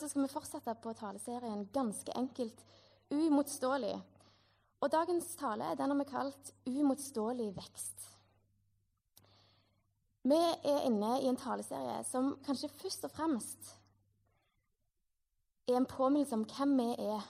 så 0.00 0.08
skal 0.08 0.24
vi 0.24 0.32
fortsette 0.32 0.74
på 0.82 0.94
taleserien 0.96 1.66
Ganske 1.74 2.14
enkelt 2.16 2.64
uimotståelig. 3.12 3.94
Og 4.80 4.92
dagens 4.92 5.34
tale 5.36 5.74
den 5.76 5.92
har 5.92 5.98
vi 5.98 6.08
kalt 6.08 6.52
Uimotståelig 6.64 7.50
vekst. 7.56 8.06
Vi 10.24 10.36
er 10.36 10.86
inne 10.88 11.14
i 11.20 11.28
en 11.28 11.38
taleserie 11.40 12.00
som 12.08 12.34
kanskje 12.44 12.72
først 12.80 13.04
og 13.08 13.12
fremst 13.12 13.70
er 15.68 15.76
en 15.78 15.88
påminnelse 15.88 16.36
om 16.36 16.46
hvem 16.48 16.74
vi 16.80 16.88
er 17.12 17.28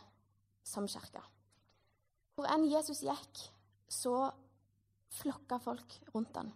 som 0.66 0.86
kirke. 0.90 1.22
Hvor 2.34 2.48
enn 2.50 2.66
Jesus 2.70 3.02
gikk, 3.04 3.42
så 3.90 4.30
flokka 5.20 5.58
folk 5.62 5.96
rundt 6.14 6.38
han. 6.38 6.52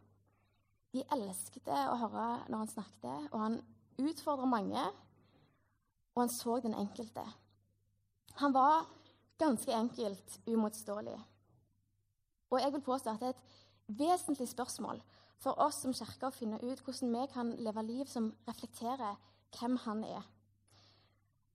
De 0.95 1.03
elsket 1.15 1.71
å 1.75 1.99
høre 1.99 2.27
når 2.49 2.61
han 2.63 2.71
snakket, 2.71 3.31
og 3.33 3.41
han 3.43 3.59
utfordra 3.99 4.47
mange, 4.49 4.85
og 6.15 6.23
han 6.23 6.33
så 6.33 6.61
den 6.63 6.75
enkelte. 6.79 7.25
Han 8.41 8.55
var 8.55 8.87
ganske 9.39 9.73
enkelt 9.73 10.41
umotståelig. 10.47 11.19
Og 12.51 12.61
jeg 12.61 12.73
vil 12.73 12.87
påstå 12.87 13.11
at 13.11 13.21
det 13.21 13.29
er 13.29 13.35
et 13.35 13.99
vesentlig 13.99 14.49
spørsmål 14.49 15.03
for 15.43 15.59
oss 15.61 15.83
som 15.83 15.95
kirke 15.95 16.29
å 16.29 16.35
finne 16.35 16.61
ut 16.63 16.81
hvordan 16.85 17.15
vi 17.15 17.25
kan 17.33 17.51
leve 17.67 17.83
liv 17.83 18.07
som 18.11 18.31
reflekterer 18.49 19.19
hvem 19.59 19.77
han 19.85 20.05
er. 20.07 20.23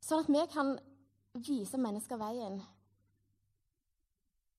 Sånn 0.03 0.23
at 0.23 0.31
vi 0.31 0.44
kan 0.52 0.76
vise 1.34 1.80
mennesker 1.80 2.20
veien 2.20 2.59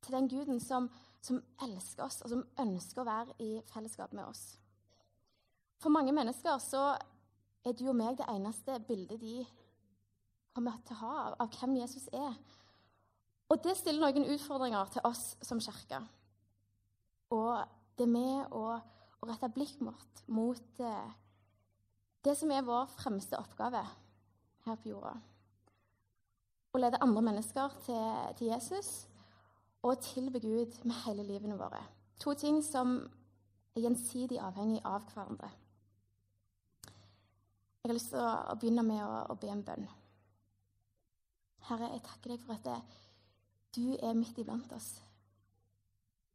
til 0.00 0.16
den 0.16 0.28
Guden 0.32 0.60
som, 0.60 0.88
som 1.20 1.40
elsker 1.62 2.06
oss, 2.06 2.20
og 2.24 2.32
som 2.32 2.44
ønsker 2.62 3.02
å 3.02 3.08
være 3.08 3.36
i 3.44 3.50
fellesskap 3.68 4.14
med 4.16 4.24
oss. 4.24 4.56
For 5.80 5.92
mange 5.92 6.12
mennesker 6.12 6.56
så 6.60 6.84
er 7.64 7.76
du 7.76 7.86
og 7.90 7.96
meg 7.96 8.16
det 8.18 8.28
eneste 8.32 8.78
bildet 8.88 9.20
de 9.20 9.44
kommer 10.54 10.78
til 10.86 10.96
å 10.96 11.00
ha 11.04 11.14
av, 11.38 11.50
hvem 11.58 11.78
Jesus 11.80 12.08
er. 12.14 12.34
Og 13.50 13.62
det 13.64 13.76
stiller 13.78 14.12
noen 14.12 14.30
utfordringer 14.34 14.92
til 14.94 15.06
oss 15.08 15.34
som 15.42 15.62
kirke. 15.62 16.00
Og 17.34 17.62
det 17.98 18.06
med 18.10 18.54
å, 18.54 18.64
å 18.78 19.28
rette 19.28 19.50
blikket 19.54 19.82
vårt 19.86 20.22
mot 20.30 20.82
eh, 20.82 21.10
det 22.24 22.36
som 22.38 22.50
er 22.52 22.66
vår 22.66 22.90
fremste 22.98 23.38
oppgave 23.38 23.82
her 24.66 24.80
på 24.80 24.92
jorda. 24.92 25.14
Å 26.70 26.78
lede 26.78 27.00
andre 27.02 27.22
mennesker 27.26 27.78
til, 27.86 28.02
til 28.38 28.52
Jesus 28.52 28.90
og 29.82 30.02
tilbe 30.04 30.42
Gud 30.42 30.76
med 30.84 30.98
hele 31.06 31.24
livene 31.26 31.58
våre. 31.58 31.80
To 32.20 32.34
ting 32.38 32.60
som 32.62 32.98
er 33.74 33.86
gjensidig 33.86 34.38
avhengig 34.42 34.82
av 34.84 35.06
hverandre. 35.08 35.50
Jeg 37.80 37.88
har 37.88 37.96
lyst 37.96 38.12
til 38.12 38.20
å 38.20 38.58
begynne 38.60 38.84
med 38.84 39.00
å, 39.00 39.24
å 39.32 39.38
be 39.40 39.48
en 39.50 39.64
bønn. 39.64 39.88
Herre, 41.68 41.92
jeg 41.92 42.02
takker 42.06 42.34
deg 42.34 42.44
for 42.46 42.56
at 42.56 42.96
du 43.76 43.96
er 43.96 44.16
midt 44.18 44.38
iblant 44.40 44.72
oss. 44.72 44.94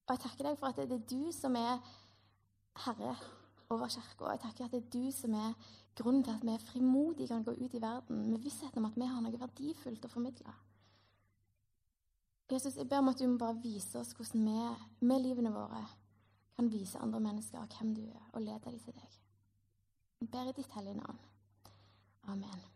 Og 0.06 0.14
jeg 0.14 0.24
takker 0.26 0.50
deg 0.50 0.60
for 0.60 0.70
at 0.70 0.78
det, 0.78 0.90
det 0.92 1.00
er 1.02 1.10
du 1.10 1.32
som 1.34 1.56
er 1.58 1.80
herre 2.86 3.16
over 3.74 3.90
kirka. 3.90 4.30
Jeg 4.32 4.44
takker 4.44 4.66
at 4.66 4.76
det 4.76 4.84
er 4.84 4.94
du 4.94 5.12
som 5.12 5.34
er 5.34 5.54
grunnen 5.98 6.24
til 6.24 6.36
at 6.36 6.46
vi 6.46 6.54
er 6.54 6.68
frimodige 6.70 7.28
kan 7.28 7.44
gå 7.44 7.52
ut 7.52 7.74
i 7.74 7.82
verden 7.82 8.32
med 8.32 8.40
vissheten 8.44 8.78
om 8.78 8.90
at 8.92 8.98
vi 9.00 9.10
har 9.10 9.22
noe 9.24 9.42
verdifullt 9.42 10.06
å 10.06 10.12
formidle. 10.12 10.56
Jesus, 12.52 12.76
jeg 12.78 12.90
ber 12.90 13.02
om 13.02 13.10
at 13.10 13.20
du 13.20 13.26
må 13.28 13.40
bare 13.42 13.58
vise 13.64 13.98
oss 14.00 14.14
hvordan 14.14 14.46
vi 14.46 15.08
med 15.08 15.24
livene 15.24 15.54
våre 15.54 15.82
kan 16.56 16.70
vise 16.72 17.02
andre 17.02 17.20
mennesker 17.20 17.66
hvem 17.80 17.96
du 17.96 18.04
er, 18.06 18.30
og 18.34 18.42
lede 18.42 18.62
dem 18.70 18.80
til 18.80 18.94
deg. 18.94 19.20
Jeg 20.22 20.32
ber 20.32 20.54
i 20.54 20.56
ditt 20.56 20.78
hellige 20.78 21.02
navn. 21.02 21.20
Amen. 22.28 22.75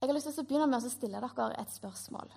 Jeg 0.00 0.08
har 0.08 0.16
lyst 0.16 0.30
til 0.30 0.40
å 0.40 0.48
begynne 0.48 0.66
med 0.70 0.80
å 0.80 0.90
stille 0.90 1.20
dere 1.20 1.46
et 1.60 1.72
spørsmål. 1.74 2.30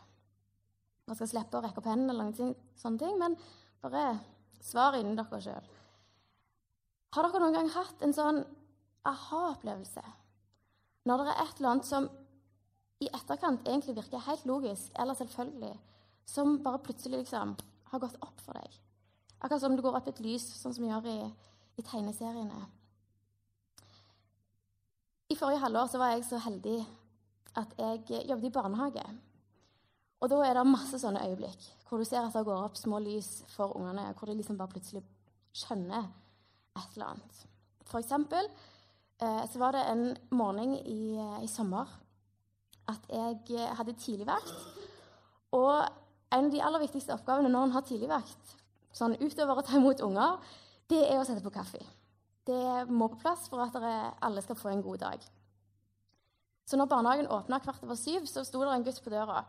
Dere 1.08 1.16
skal 1.16 1.30
slippe 1.32 1.56
å 1.56 1.62
rekke 1.64 1.80
opp 1.80 1.88
hendene, 1.88 2.12
eller 2.12 2.32
noen 2.32 2.58
sånne 2.80 3.00
ting, 3.00 3.16
men 3.20 3.38
bare 3.84 4.18
svar 4.64 4.98
innen 4.98 5.16
dere 5.16 5.40
sjøl. 5.46 5.70
Har 7.16 7.28
dere 7.28 7.40
noen 7.40 7.56
gang 7.56 7.70
hatt 7.72 8.04
en 8.04 8.16
sånn 8.16 8.42
aha-opplevelse 9.08 10.04
når 11.08 11.20
det 11.20 11.32
er 11.32 11.40
et 11.44 11.58
eller 11.60 11.70
annet 11.70 11.88
som 11.88 12.06
i 13.04 13.10
etterkant 13.12 13.68
egentlig 13.68 13.96
virker 13.98 14.24
helt 14.24 14.46
logisk 14.48 14.92
eller 15.00 15.18
selvfølgelig, 15.20 15.74
som 16.28 16.56
bare 16.64 16.80
plutselig 16.84 17.22
liksom 17.26 17.54
har 17.92 18.04
gått 18.04 18.16
opp 18.24 18.44
for 18.44 18.56
deg. 18.60 18.76
Akkurat 19.44 19.64
som 19.64 19.76
det 19.76 19.84
går 19.84 19.98
opp 20.00 20.08
et 20.08 20.22
lys, 20.24 20.46
sånn 20.60 20.76
som 20.76 20.84
vi 20.84 20.92
gjør 20.92 21.08
i, 21.12 21.18
i 21.80 21.84
tegneseriene. 21.84 22.62
I 25.32 25.40
forrige 25.40 25.64
halvår 25.64 25.96
var 26.00 26.14
jeg 26.14 26.28
så 26.28 26.40
heldig 26.44 26.78
at 27.60 27.74
jeg 27.78 28.26
jobbet 28.30 28.50
i 28.50 28.54
barnehage. 28.54 29.06
Og 30.24 30.30
da 30.32 30.40
er 30.46 30.56
det 30.58 30.70
masse 30.70 31.00
sånne 31.02 31.24
øyeblikk 31.28 31.72
hvor 31.88 32.02
du 32.02 32.08
ser 32.10 32.26
at 32.26 32.34
det 32.34 32.46
går 32.48 32.64
opp 32.66 32.78
små 32.80 32.98
lys 33.04 33.44
for 33.54 33.76
ungene, 33.78 34.08
hvor 34.18 34.26
de 34.26 34.34
liksom 34.40 34.58
bare 34.58 34.72
plutselig 34.72 35.04
skjønner 35.54 36.08
et 36.80 36.96
eller 36.96 37.12
annet. 37.12 37.42
For 37.86 38.00
eksempel 38.00 38.48
eh, 39.22 39.44
så 39.52 39.62
var 39.62 39.76
det 39.76 39.84
en 39.92 40.06
morgen 40.34 40.74
i, 40.80 41.20
i 41.44 41.50
sommer 41.52 41.92
at 42.90 43.06
jeg 43.14 43.60
eh, 43.60 43.76
hadde 43.78 43.94
tidligvakt. 44.00 44.56
Og 45.54 45.86
en 46.34 46.48
av 46.48 46.52
de 46.56 46.64
aller 46.66 46.82
viktigste 46.88 47.14
oppgavene 47.14 47.52
når 47.54 47.68
en 47.68 47.76
har 47.78 47.86
tidligvakt, 47.86 48.56
sånn 48.94 49.20
utover 49.22 49.62
å 49.62 49.66
ta 49.68 49.78
imot 49.78 50.02
unger, 50.02 50.42
det 50.90 51.04
er 51.06 51.20
å 51.20 51.28
sette 51.28 51.46
på 51.46 51.54
kaffe. 51.54 51.84
Det 52.44 52.90
må 52.90 53.12
på 53.12 53.22
plass 53.22 53.46
for 53.52 53.62
at 53.64 53.78
alle 53.78 54.42
skal 54.44 54.58
få 54.60 54.74
en 54.74 54.82
god 54.84 55.06
dag. 55.06 55.30
Så 56.64 56.80
når 56.80 56.92
barnehagen 56.92 57.32
åpna 57.32 57.60
kvart 57.64 57.84
over 57.84 57.98
syv, 58.00 58.28
så 58.30 58.46
sto 58.48 58.62
det 58.64 58.72
en 58.74 58.86
gutt 58.86 59.02
på 59.04 59.12
døra. 59.12 59.44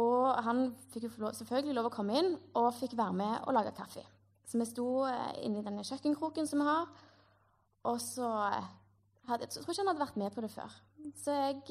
Og 0.00 0.42
han 0.44 0.66
fikk 0.92 1.08
jo 1.08 1.30
selvfølgelig 1.36 1.76
lov 1.76 1.88
å 1.88 1.94
komme 1.94 2.18
inn 2.20 2.34
og 2.58 2.72
fikk 2.78 2.96
være 2.96 3.16
med 3.16 3.34
og 3.46 3.56
lage 3.56 3.74
kaffe. 3.76 4.04
Så 4.48 4.60
vi 4.60 4.68
sto 4.68 4.86
inni 5.08 5.46
inne 5.48 5.62
i 5.62 5.66
denne 5.66 5.84
kjøkkenkroken 5.86 6.48
som 6.48 6.60
vi 6.60 6.68
har. 6.68 6.90
Og 7.88 7.98
så 8.00 8.28
eh, 8.50 8.68
hadde, 9.28 9.48
jeg 9.48 9.64
tror 9.64 9.72
ikke 9.72 9.80
han 9.80 9.90
hadde 9.92 10.04
vært 10.04 10.20
med 10.20 10.34
på 10.34 10.44
det 10.44 10.52
før. 10.52 10.76
Så 11.18 11.34
jeg 11.34 11.62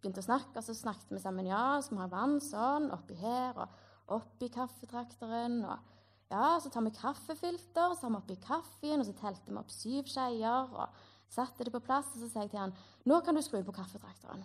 begynte 0.00 0.22
å 0.22 0.26
snakke, 0.26 0.56
og 0.58 0.66
så 0.66 0.74
snakket 0.76 1.14
vi 1.14 1.22
sammen. 1.22 1.48
Ja, 1.50 1.78
så 1.82 1.94
vi 1.94 2.02
har 2.02 2.12
vann 2.12 2.38
sånn, 2.44 2.90
oppi 2.94 3.16
her 3.20 3.58
og 3.62 3.78
oppi 4.16 4.50
kaffetrakteren. 4.52 5.60
Og 5.70 6.32
ja, 6.32 6.56
så 6.62 6.70
tar 6.72 6.84
vi 6.86 6.94
kaffefilter, 6.96 7.94
så 7.94 8.06
har 8.06 8.14
vi 8.14 8.20
oppi 8.20 8.38
kaffen, 8.42 9.00
og 9.00 9.06
så 9.08 9.16
telte 9.18 9.50
vi 9.50 9.60
opp 9.60 9.72
syv 9.74 10.10
skeier 10.10 10.74
og 10.74 11.00
satte 11.30 11.66
det 11.66 11.74
på 11.74 11.82
plass. 11.84 12.08
Og 12.14 12.22
så 12.22 12.30
sier 12.30 12.46
jeg 12.46 12.54
til 12.54 12.62
han 12.62 12.74
nå 13.08 13.20
kan 13.24 13.36
du 13.36 13.42
skru 13.44 13.60
på 13.64 13.74
kaffetrakteren. 13.76 14.44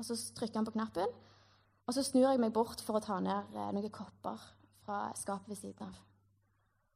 Og 0.00 0.06
så 0.08 0.16
trykker 0.36 0.58
han 0.58 0.66
på 0.66 0.74
knappen, 0.74 1.10
og 1.86 1.94
så 1.94 2.02
snur 2.06 2.30
jeg 2.30 2.40
meg 2.40 2.54
bort 2.54 2.80
for 2.82 2.98
å 2.98 3.02
ta 3.04 3.18
ned 3.22 3.54
eh, 3.54 3.70
noen 3.74 3.92
kopper 3.92 4.40
fra 4.82 5.04
skapet 5.18 5.52
ved 5.52 5.58
siden 5.60 5.90
av. 5.90 6.00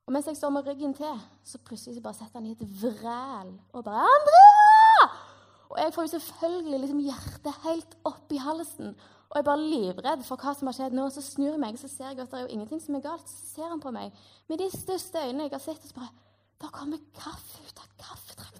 Og 0.07 0.15
mens 0.15 0.29
jeg 0.31 0.39
står 0.39 0.53
med 0.55 0.67
ryggen 0.67 0.95
til, 0.95 1.23
så 1.43 1.59
plutselig 1.67 1.97
så 1.97 2.03
bare 2.03 2.15
setter 2.15 2.39
han 2.39 2.47
i 2.47 2.55
et 2.55 2.63
vræl 2.81 3.51
og 3.73 3.85
bare 3.85 4.07
'Andrea!' 4.07 5.09
Og 5.67 5.79
jeg 5.83 5.95
får 5.95 6.03
jo 6.03 6.13
selvfølgelig 6.15 6.81
liksom 6.81 7.01
hjertet 7.03 7.63
helt 7.65 7.97
opp 8.05 8.33
i 8.33 8.39
halsen. 8.39 8.95
Og 9.29 9.35
jeg 9.35 9.43
er 9.43 9.49
bare 9.51 9.69
livredd 9.71 10.23
for 10.25 10.39
hva 10.39 10.55
som 10.55 10.71
har 10.71 10.77
skjedd 10.77 10.95
nå. 10.95 11.09
Så 11.11 11.25
snur 11.25 11.51
jeg 11.51 11.61
meg, 11.61 11.79
så 11.79 11.91
ser 11.91 12.13
jeg 12.13 12.21
at 12.23 12.31
det 12.31 12.39
er 12.39 12.47
jo 12.47 12.55
ingenting 12.55 12.83
som 12.83 12.95
er 12.95 13.03
galt. 13.05 13.27
Så 13.29 13.51
ser 13.57 13.69
han 13.69 13.83
på 13.83 13.91
meg 13.91 14.15
med 14.49 14.63
de 14.63 14.71
største 14.71 15.19
øynene 15.19 15.49
jeg 15.49 15.57
har 15.57 15.65
sett, 15.65 15.83
og 15.83 15.91
så 15.91 15.99
bare 16.01 16.15
Da 16.57 16.71
kommer 16.73 16.97
kaffe 17.13 17.61
ut 17.69 17.81
av 17.83 17.89
kaffetrakteren. 18.01 18.56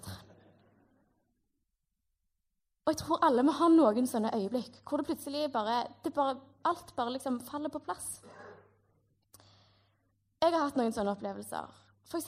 Og 2.87 2.93
jeg 2.93 3.01
tror 3.01 3.19
alle 3.27 3.43
vi 3.43 3.53
har 3.57 3.71
noen 3.73 4.05
sånne 4.07 4.29
øyeblikk 4.31 4.77
hvor 4.87 5.01
det 5.01 5.09
plutselig 5.09 5.49
bare, 5.51 5.81
det 6.03 6.13
bare 6.15 6.37
Alt 6.67 6.89
bare 6.97 7.13
liksom 7.13 7.37
faller 7.47 7.71
på 7.71 7.79
plass. 7.79 8.17
Jeg 10.41 10.51
har 10.51 10.65
hatt 10.65 10.75
noen 10.75 10.91
sånne 10.91 11.13
opplevelser. 11.15 11.69
F.eks. 12.09 12.27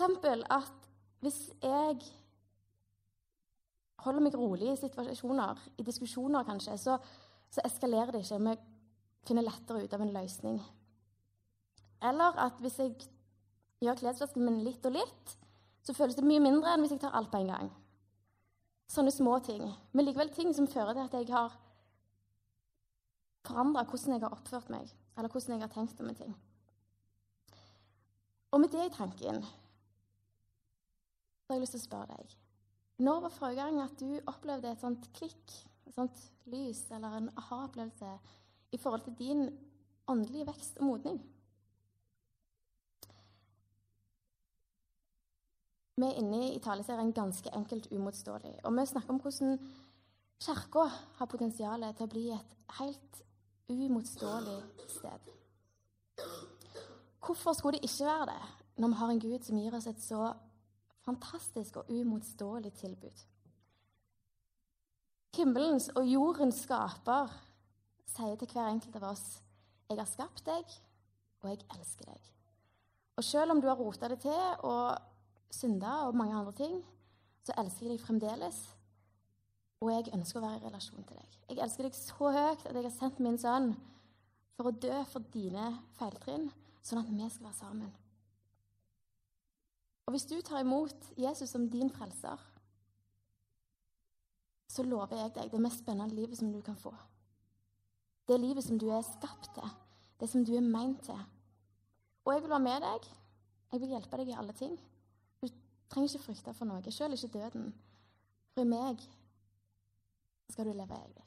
at 0.56 0.86
hvis 1.20 1.40
jeg 1.60 1.98
holder 4.06 4.24
meg 4.24 4.38
rolig 4.40 4.70
i 4.72 4.78
situasjoner, 4.80 5.60
i 5.76 5.84
diskusjoner 5.84 6.48
kanskje, 6.48 6.78
så, 6.80 6.96
så 7.52 7.66
eskalerer 7.68 8.16
det 8.16 8.24
ikke. 8.24 8.40
Vi 8.48 8.56
finner 9.28 9.48
lettere 9.50 9.84
ut 9.84 9.98
av 9.98 10.06
en 10.06 10.16
løsning. 10.16 10.62
Eller 12.00 12.40
at 12.40 12.64
hvis 12.64 12.80
jeg 12.80 12.96
gjør 13.84 14.00
klesvasken 14.06 14.46
min 14.46 14.64
litt 14.64 14.88
og 14.88 14.96
litt, 14.96 15.36
så 15.84 15.98
føles 15.98 16.16
det 16.16 16.24
mye 16.24 16.48
mindre 16.48 16.72
enn 16.72 16.86
hvis 16.86 16.96
jeg 16.96 17.04
tar 17.04 17.20
alt 17.20 17.32
på 17.34 17.44
en 17.44 17.52
gang. 17.58 17.76
Sånne 18.90 19.14
små 19.14 19.38
ting. 19.46 19.64
Men 19.94 20.08
likevel 20.08 20.32
ting 20.34 20.54
som 20.56 20.68
fører 20.70 20.96
til 20.98 21.06
at 21.06 21.18
jeg 21.20 21.30
har 21.34 21.56
forandra 23.46 23.86
hvordan 23.86 24.16
jeg 24.16 24.24
har 24.26 24.36
oppført 24.36 24.70
meg, 24.74 24.90
eller 25.18 25.32
hvordan 25.32 25.56
jeg 25.56 25.66
har 25.66 25.74
tenkt 25.74 26.02
om 26.02 26.10
en 26.10 26.20
ting. 26.20 26.36
Og 28.52 28.62
med 28.62 28.74
det 28.74 28.86
i 28.88 28.94
tanken 28.96 29.44
så 31.40 31.54
har 31.54 31.58
jeg 31.58 31.64
lyst 31.64 31.76
til 31.78 31.84
å 31.84 31.88
spørre 31.88 32.18
deg 32.18 32.38
når 33.00 33.22
var 33.24 33.32
forrige 33.32 33.64
gang 33.64 33.78
at 33.80 34.02
du 34.02 34.10
opplevde 34.28 34.72
et 34.74 34.82
sånt 34.82 35.06
klikk, 35.16 35.54
et 35.88 35.96
sånt 35.96 36.18
lys 36.52 36.82
eller 36.92 37.16
en 37.16 37.30
aha-opplevelse 37.40 38.10
i 38.76 38.80
forhold 38.82 39.06
til 39.06 39.16
din 39.22 39.46
åndelige 40.12 40.50
vekst 40.50 40.82
og 40.82 40.90
modning? 40.90 41.22
Vi 46.00 46.08
er 46.08 46.20
inne 46.22 46.46
i 46.54 46.60
taleserien 46.64 47.12
Ganske 47.12 47.52
enkelt 47.56 47.90
umotståelig. 47.92 48.54
Og 48.64 48.76
vi 48.78 48.86
snakker 48.86 49.10
om 49.10 49.20
hvordan 49.20 49.58
Kirka 50.40 50.86
har 51.18 51.28
potensial 51.28 51.84
til 51.98 52.06
å 52.06 52.12
bli 52.14 52.30
et 52.32 52.54
helt 52.78 53.18
uimotståelig 53.68 54.62
sted. 54.88 55.26
Hvorfor 57.26 57.54
skulle 57.54 57.78
det 57.78 57.90
ikke 57.90 58.08
være 58.08 58.30
det, 58.32 58.46
når 58.78 58.94
vi 58.94 59.00
har 59.02 59.12
en 59.12 59.20
Gud 59.20 59.44
som 59.44 59.60
gir 59.60 59.76
oss 59.76 59.90
et 59.92 60.00
så 60.02 60.32
fantastisk 61.04 61.82
og 61.82 61.92
uimotståelig 61.92 62.72
tilbud? 62.80 63.26
Himmelens 65.36 65.92
og 66.00 66.08
jordens 66.08 66.64
skaper 66.64 67.36
sier 68.08 68.40
til 68.40 68.56
hver 68.56 68.72
enkelt 68.72 68.96
av 69.02 69.12
oss 69.12 69.28
jeg 69.90 70.00
har 70.00 70.08
skapt 70.08 70.46
deg, 70.48 70.80
og 71.44 71.52
jeg 71.52 71.66
elsker 71.76 72.08
deg. 72.08 72.34
Og 73.20 73.24
selv 73.28 73.52
om 73.52 73.60
du 73.60 73.68
har 73.68 73.78
rota 73.78 74.08
det 74.08 74.22
til 74.24 74.64
og 74.64 75.19
synda 75.54 76.06
og 76.08 76.18
mange 76.18 76.36
andre 76.38 76.54
ting, 76.58 76.80
så 77.46 77.56
elsker 77.58 77.88
jeg 77.88 77.98
deg 77.98 78.04
fremdeles. 78.06 78.60
Og 79.80 79.94
jeg 79.94 80.12
ønsker 80.14 80.40
å 80.40 80.44
være 80.44 80.60
i 80.60 80.66
relasjon 80.68 81.06
til 81.08 81.20
deg. 81.20 81.38
Jeg 81.50 81.64
elsker 81.64 81.88
deg 81.88 81.96
så 81.96 82.34
høyt 82.36 82.66
at 82.68 82.76
jeg 82.76 82.84
har 82.86 82.96
sendt 82.96 83.24
min 83.24 83.40
sønn 83.40 83.72
for 84.58 84.70
å 84.70 84.76
dø 84.76 84.98
for 85.08 85.24
dine 85.34 85.72
feiltrinn, 85.96 86.50
sånn 86.84 87.00
at 87.02 87.12
vi 87.12 87.30
skal 87.32 87.48
være 87.48 87.60
sammen. 87.62 87.92
Og 90.10 90.16
hvis 90.16 90.28
du 90.28 90.40
tar 90.42 90.64
imot 90.66 91.12
Jesus 91.22 91.54
som 91.54 91.68
din 91.72 91.92
frelser, 91.94 92.42
så 94.70 94.84
lover 94.86 95.22
jeg 95.22 95.34
deg 95.36 95.52
det 95.54 95.62
mest 95.64 95.84
spennende 95.84 96.18
livet 96.18 96.40
som 96.40 96.52
du 96.52 96.60
kan 96.66 96.78
få. 96.78 96.92
Det 98.30 98.38
livet 98.38 98.66
som 98.66 98.78
du 98.78 98.88
er 98.94 99.06
skapt 99.06 99.52
til, 99.56 99.70
det 100.20 100.30
som 100.30 100.44
du 100.46 100.52
er 100.58 100.66
meint 100.66 101.02
til. 101.06 101.20
Og 102.26 102.34
jeg 102.34 102.44
vil 102.44 102.52
være 102.52 102.66
med 102.68 102.84
deg. 102.86 103.08
Jeg 103.72 103.82
vil 103.82 103.94
hjelpe 103.96 104.20
deg 104.20 104.32
i 104.34 104.38
alle 104.38 104.54
ting. 104.58 104.76
Trenger 105.90 106.10
ikke 106.10 106.26
frykte 106.26 106.54
for 106.54 106.70
noe, 106.70 106.92
selv 106.94 107.18
ikke 107.18 107.34
døden. 107.34 107.72
For 108.54 108.62
i 108.62 108.70
meg 108.70 109.02
skal 110.50 110.70
du 110.70 110.74
leve 110.74 110.98
evig. 110.98 111.26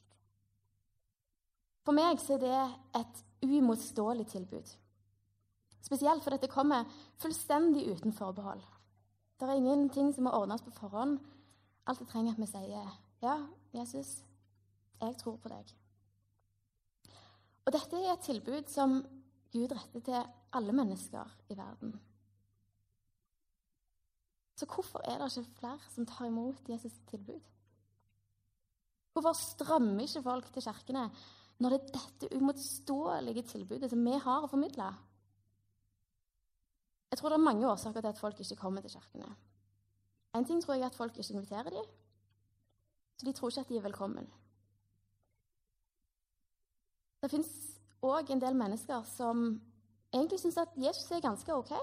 For 1.82 1.96
meg 1.96 2.20
så 2.22 2.36
er 2.36 2.42
det 2.42 2.58
et 3.00 3.24
uimotståelig 3.42 4.26
tilbud. 4.30 4.74
Spesielt 5.82 6.22
fordi 6.22 6.38
det 6.44 6.50
kommer 6.50 6.86
fullstendig 7.18 7.88
uten 7.90 8.12
forbehold. 8.14 8.62
Det 9.40 9.48
er 9.48 9.58
ingenting 9.58 10.12
som 10.14 10.28
må 10.28 10.30
ordnes 10.30 10.62
på 10.62 10.70
forhånd. 10.70 11.18
Alt 11.86 12.00
jeg 12.00 12.08
trenger, 12.12 12.32
at 12.32 12.38
vi 12.38 12.46
sier 12.46 12.92
ja, 13.22 13.34
Jesus, 13.74 14.20
jeg 15.00 15.16
tror 15.18 15.36
på 15.42 15.50
deg. 15.50 15.74
Og 17.66 17.74
dette 17.74 17.98
er 17.98 18.12
et 18.12 18.24
tilbud 18.26 18.70
som 18.70 19.00
Gud 19.52 19.74
retter 19.74 20.06
til 20.06 20.22
alle 20.52 20.72
mennesker 20.72 21.34
i 21.50 21.58
verden. 21.58 21.96
Så 24.56 24.66
hvorfor 24.68 25.00
er 25.08 25.18
det 25.18 25.30
ikke 25.30 25.58
flere 25.58 25.92
som 25.94 26.06
tar 26.06 26.28
imot 26.28 26.68
Jesus' 26.68 27.00
tilbud? 27.10 27.40
Hvorfor 29.12 29.32
strømmer 29.36 30.04
ikke 30.04 30.22
folk 30.22 30.52
til 30.52 30.62
kirkene 30.64 31.06
når 31.62 31.70
det 31.70 31.78
er 31.80 31.96
dette 31.96 32.36
uimotståelige 32.36 33.42
tilbudet 33.42 33.90
som 33.90 34.04
vi 34.04 34.18
har 34.24 34.44
å 34.44 34.50
formidle? 34.50 34.90
Jeg 37.12 37.20
tror 37.20 37.28
det 37.28 37.36
er 37.36 37.44
mange 37.44 37.68
årsaker 37.68 38.00
til 38.00 38.08
at 38.08 38.20
folk 38.20 38.40
ikke 38.40 38.56
kommer 38.56 38.80
til 38.80 38.94
kirkene. 38.94 39.34
En 40.34 40.46
ting 40.48 40.62
tror 40.62 40.74
jeg 40.74 40.86
er 40.86 40.92
at 40.92 40.96
folk 40.96 41.18
ikke 41.18 41.34
inviterer 41.34 41.70
dem, 41.70 41.90
så 43.20 43.26
de 43.26 43.32
tror 43.36 43.50
ikke 43.50 43.60
at 43.60 43.68
de 43.68 43.76
er 43.76 43.84
velkommen. 43.84 44.30
Det 47.22 47.30
fins 47.30 47.50
òg 48.02 48.32
en 48.32 48.40
del 48.40 48.56
mennesker 48.58 49.04
som 49.06 49.44
egentlig 50.12 50.40
syns 50.40 50.56
at 50.58 50.72
Jesus 50.76 51.10
er 51.12 51.20
ganske 51.22 51.54
ok. 51.54 51.74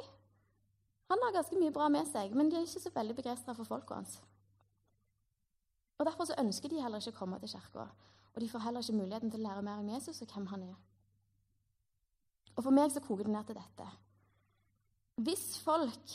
Han 1.10 1.24
har 1.24 1.34
ganske 1.34 1.58
mye 1.58 1.74
bra 1.74 1.88
med 1.90 2.06
seg, 2.10 2.36
men 2.38 2.50
de 2.50 2.60
er 2.60 2.68
ikke 2.68 2.84
så 2.84 2.92
veldig 2.94 3.16
begeistra 3.18 3.56
for 3.58 3.68
folket 3.68 3.96
hans. 3.98 4.20
Og 6.00 6.06
Derfor 6.06 6.30
så 6.30 6.38
ønsker 6.40 6.70
de 6.70 6.82
heller 6.82 7.02
ikke 7.02 7.16
å 7.16 7.20
komme 7.20 7.40
til 7.42 7.52
kirka. 7.52 7.88
Og 8.36 8.42
de 8.42 8.50
får 8.50 8.64
heller 8.64 8.86
ikke 8.86 9.00
muligheten 9.00 9.32
til 9.34 9.42
å 9.42 9.48
lære 9.48 9.66
mer 9.66 9.82
om 9.82 9.90
Jesus 9.90 10.22
og 10.22 10.32
hvem 10.32 10.48
han 10.54 10.62
er. 10.70 10.78
Og 12.56 12.64
For 12.64 12.76
meg 12.76 12.92
så 12.94 13.04
koker 13.04 13.28
det 13.28 13.34
ned 13.34 13.46
til 13.50 13.58
dette. 13.58 13.88
Hvis 15.20 15.46
folk 15.64 16.08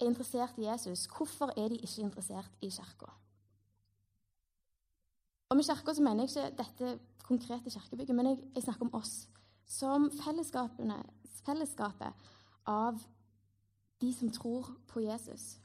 er 0.00 0.06
interessert 0.06 0.58
i 0.60 0.68
Jesus, 0.68 1.00
hvorfor 1.10 1.48
er 1.56 1.68
de 1.72 1.80
ikke 1.80 2.06
interessert 2.06 2.52
i 2.62 2.70
kirka? 2.70 3.10
Og 5.50 5.56
Med 5.56 5.66
kirka 5.66 5.90
mener 6.00 6.24
jeg 6.24 6.30
ikke 6.30 6.56
dette 6.62 6.98
konkrete 7.26 7.70
kirkebygget, 7.70 8.16
men 8.16 8.26
jeg, 8.26 8.38
jeg 8.54 8.62
snakker 8.62 8.86
om 8.86 8.94
oss 8.94 9.28
som 9.66 10.10
fellesskapet 10.14 12.12
av 12.66 13.06
de 14.00 14.12
som 14.14 14.30
tror 14.32 14.70
på 14.88 15.02
Jesus. 15.04 15.56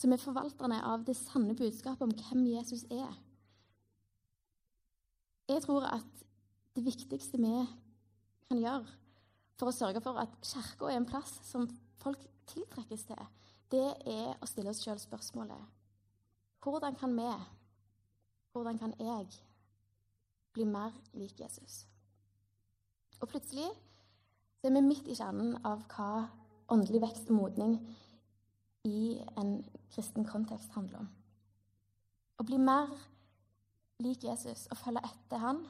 Som 0.00 0.12
er 0.12 0.20
forvalterne 0.20 0.80
av 0.84 1.04
det 1.06 1.16
sanne 1.16 1.54
budskapet 1.56 2.02
om 2.02 2.14
hvem 2.16 2.46
Jesus 2.52 2.84
er. 2.90 3.12
Jeg 5.48 5.62
tror 5.62 5.86
at 5.86 6.26
det 6.76 6.84
viktigste 6.84 7.38
vi 7.38 7.52
kan 8.48 8.60
gjøre 8.60 8.86
for 9.58 9.70
å 9.70 9.76
sørge 9.76 10.00
for 10.02 10.18
at 10.18 10.32
Kirka 10.42 10.88
er 10.88 10.98
en 10.98 11.08
plass 11.08 11.36
som 11.46 11.68
folk 12.02 12.22
tiltrekkes 12.50 13.06
til, 13.06 13.28
det 13.72 13.86
er 14.08 14.34
å 14.42 14.48
stille 14.48 14.72
oss 14.72 14.82
sjøl 14.84 14.98
spørsmålet 15.00 15.70
hvordan 16.62 16.94
kan 16.94 17.16
vi, 17.16 17.30
hvordan 18.52 18.78
kan 18.78 18.92
jeg, 18.98 19.26
bli 20.52 20.64
mer 20.64 20.92
lik 21.12 21.40
Jesus? 21.40 21.86
Og 23.20 23.28
plutselig 23.28 23.66
så 24.60 24.68
er 24.68 24.76
vi 24.76 24.82
midt 24.86 25.08
i 25.10 25.16
kjernen 25.18 25.56
av 25.66 25.82
hva 25.90 26.28
åndelig 26.72 27.02
vekst 27.02 27.30
og 27.30 27.38
modning 27.38 27.76
i 28.88 29.20
en 29.38 29.60
kristen 29.94 30.26
kontekst 30.26 30.72
handler 30.76 31.04
om. 31.04 31.08
Å 32.40 32.46
bli 32.48 32.58
mer 32.58 32.90
lik 34.02 34.24
Jesus 34.26 34.66
og 34.72 34.80
følge 34.80 35.04
etter 35.06 35.42
han. 35.42 35.62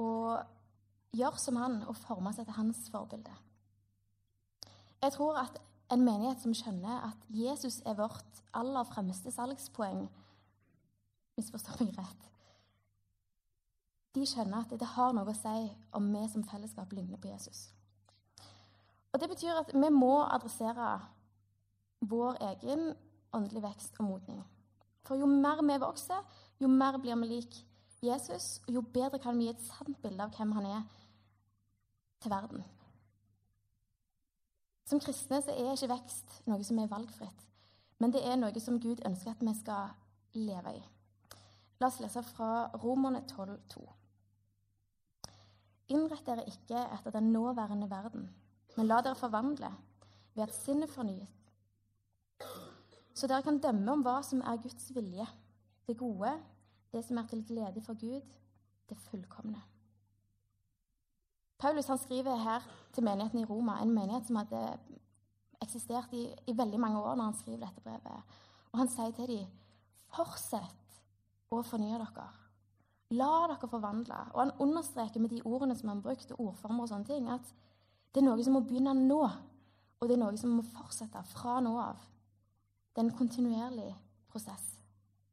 Og 0.00 1.14
gjøre 1.14 1.38
som 1.38 1.58
han 1.60 1.82
og 1.84 1.98
forme 2.00 2.32
seg 2.34 2.48
til 2.48 2.58
hans 2.58 2.80
forbilde. 2.90 3.34
Jeg 5.04 5.12
tror 5.14 5.42
at 5.44 5.60
en 5.92 6.02
menighet 6.02 6.40
som 6.42 6.54
skjønner 6.56 7.10
at 7.10 7.26
Jesus 7.28 7.82
er 7.86 7.98
vårt 7.98 8.44
aller 8.56 8.86
fremste 8.88 9.34
salgspoeng 9.34 10.06
Misforstår 11.34 11.82
meg 11.82 11.96
rett 11.98 12.30
de 14.14 14.26
skjønner 14.26 14.62
at 14.62 14.74
det 14.78 14.90
har 14.94 15.14
noe 15.14 15.30
å 15.30 15.36
si 15.36 15.70
om 15.98 16.06
vi 16.14 16.22
som 16.30 16.46
fellesskap 16.46 16.92
ligner 16.94 17.18
på 17.18 17.32
Jesus. 17.32 17.66
Og 19.14 19.20
Det 19.20 19.28
betyr 19.30 19.54
at 19.54 19.70
vi 19.70 19.88
må 19.94 20.24
adressere 20.26 20.88
vår 22.02 22.40
egen 22.50 22.88
åndelig 23.32 23.62
vekst 23.62 24.00
og 24.02 24.08
modning. 24.08 24.40
For 25.06 25.20
jo 25.20 25.28
mer 25.30 25.62
vi 25.62 25.76
vokser, 25.78 26.24
jo 26.60 26.68
mer 26.68 26.98
blir 26.98 27.14
vi 27.22 27.30
lik 27.30 27.60
Jesus, 28.02 28.60
og 28.66 28.74
jo 28.74 28.82
bedre 28.82 29.18
kan 29.22 29.38
vi 29.38 29.46
gi 29.46 29.54
et 29.54 29.62
sant 29.68 30.02
bilde 30.02 30.26
av 30.26 30.34
hvem 30.34 30.52
han 30.58 30.66
er, 30.66 30.82
til 32.20 32.34
verden. 32.34 32.64
Som 34.84 35.00
kristne 35.00 35.40
så 35.44 35.54
er 35.54 35.72
ikke 35.72 35.92
vekst 35.94 36.40
noe 36.50 36.66
som 36.66 36.82
er 36.82 36.90
valgfritt, 36.90 37.46
men 38.02 38.12
det 38.12 38.26
er 38.26 38.36
noe 38.36 38.60
som 38.60 38.80
Gud 38.82 39.00
ønsker 39.06 39.32
at 39.32 39.46
vi 39.46 39.54
skal 39.56 39.94
leve 40.34 40.74
i. 40.74 40.82
La 41.80 41.88
oss 41.88 42.00
lese 42.02 42.22
fra 42.34 42.66
Romerne 42.82 43.22
12, 43.30 43.60
2. 43.78 43.84
Innrett 45.94 46.26
dere 46.26 46.48
ikke 46.50 46.82
etter 46.96 47.14
den 47.14 47.30
nåværende 47.32 47.88
verden, 47.90 48.28
men 48.76 48.88
la 48.90 49.00
dere 49.04 49.18
forvandle 49.18 49.70
ved 50.34 50.42
at 50.46 50.54
sinnet 50.54 50.90
fornyes, 50.90 51.30
så 53.14 53.28
dere 53.30 53.44
kan 53.46 53.60
dømme 53.62 53.92
om 53.92 54.02
hva 54.02 54.18
som 54.26 54.40
er 54.42 54.58
Guds 54.62 54.88
vilje, 54.94 55.26
det 55.86 55.98
gode, 55.98 56.32
det 56.92 57.04
som 57.04 57.18
er 57.18 57.28
til 57.30 57.44
glede 57.46 57.82
for 57.84 57.94
Gud, 58.00 58.26
det 58.88 58.98
fullkomne. 59.06 59.62
Paulus 61.58 61.86
han 61.86 61.98
skriver 61.98 62.36
her 62.36 62.64
til 62.92 63.04
menigheten 63.04 63.38
i 63.38 63.44
Roma, 63.44 63.78
en 63.82 63.94
menighet 63.94 64.26
som 64.26 64.36
hadde 64.36 64.78
eksistert 65.62 66.12
i, 66.12 66.26
i 66.46 66.56
veldig 66.56 66.80
mange 66.80 67.00
år 67.00 67.14
når 67.14 67.30
han 67.30 67.38
skriver 67.38 67.62
dette 67.62 67.84
brevet. 67.84 68.40
Og 68.72 68.78
han 68.78 68.90
sier 68.90 69.14
til 69.16 69.30
dem, 69.30 69.52
fortsett 70.12 70.98
å 71.54 71.62
fornye 71.62 72.00
dere. 72.02 72.26
La 73.14 73.30
dere 73.46 73.70
forvandle. 73.70 74.18
Og 74.34 74.40
han 74.42 74.52
understreker 74.60 75.22
med 75.22 75.30
de 75.30 75.42
ordene 75.46 75.76
som 75.78 75.92
han 75.92 76.02
brukte, 76.02 76.36
ordformer 76.40 76.84
og 76.84 76.90
sånne 76.90 77.08
ting, 77.08 77.30
at 77.30 77.54
det 78.14 78.22
er 78.22 78.28
noe 78.28 78.42
som 78.46 78.54
må 78.54 78.62
begynne 78.62 78.92
nå, 78.94 79.22
og 79.98 80.06
det 80.06 80.14
er 80.14 80.20
noe 80.22 80.38
som 80.38 80.52
må 80.54 80.62
fortsette 80.70 81.18
fra 81.32 81.56
nå 81.64 81.72
av. 81.82 81.98
Det 82.94 83.02
er 83.02 83.08
en 83.08 83.16
kontinuerlig 83.18 83.88
prosess. 84.30 84.68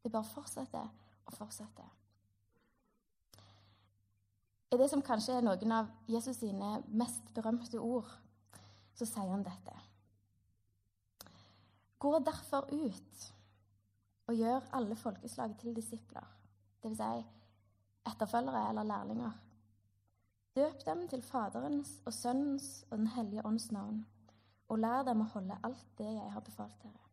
Det 0.02 0.10
bare 0.10 0.26
fortsetter 0.26 0.88
og 1.30 1.36
fortsetter. 1.36 1.92
I 4.72 4.80
det 4.80 4.88
som 4.90 5.04
kanskje 5.06 5.36
er 5.38 5.46
noen 5.46 5.76
av 5.76 5.92
Jesus 6.10 6.40
sine 6.42 6.80
mest 6.88 7.30
berømte 7.36 7.78
ord, 7.78 8.10
så 8.98 9.06
sier 9.06 9.30
han 9.30 9.46
dette. 9.46 9.78
Gå 12.02 12.16
derfor 12.26 12.66
ut 12.72 13.28
og 14.26 14.40
gjør 14.40 14.72
alle 14.74 14.98
folkeslag 14.98 15.54
til 15.62 15.76
disipler. 15.78 16.26
Vil 16.82 16.98
si, 16.98 17.14
etterfølgere 18.10 18.70
eller 18.72 18.90
lærlinger. 18.90 19.38
Døp 20.56 20.86
dem 20.86 21.08
til 21.08 21.22
Faderens 21.24 22.02
og 22.06 22.14
Sønnens 22.14 22.86
og 22.90 22.98
Den 22.98 23.08
hellige 23.08 23.46
ånds 23.46 23.72
navn, 23.72 24.06
og 24.68 24.80
lær 24.80 25.06
dem 25.08 25.22
å 25.24 25.30
holde 25.32 25.60
alt 25.64 25.86
det 25.98 26.10
jeg 26.12 26.32
har 26.34 26.44
befalt 26.44 26.76
dere. 26.84 27.08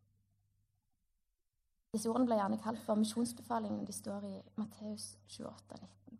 Disse 1.93 2.09
ordene 2.09 2.27
blir 2.27 2.37
gjerne 2.37 2.59
kalt 2.61 2.83
for 2.83 2.99
misjonsbefalingen. 2.99 3.85
De 3.87 3.95
står 3.95 4.27
i 4.27 4.35
Matteus 4.59 5.17
28, 5.27 5.79
19. 6.11 6.19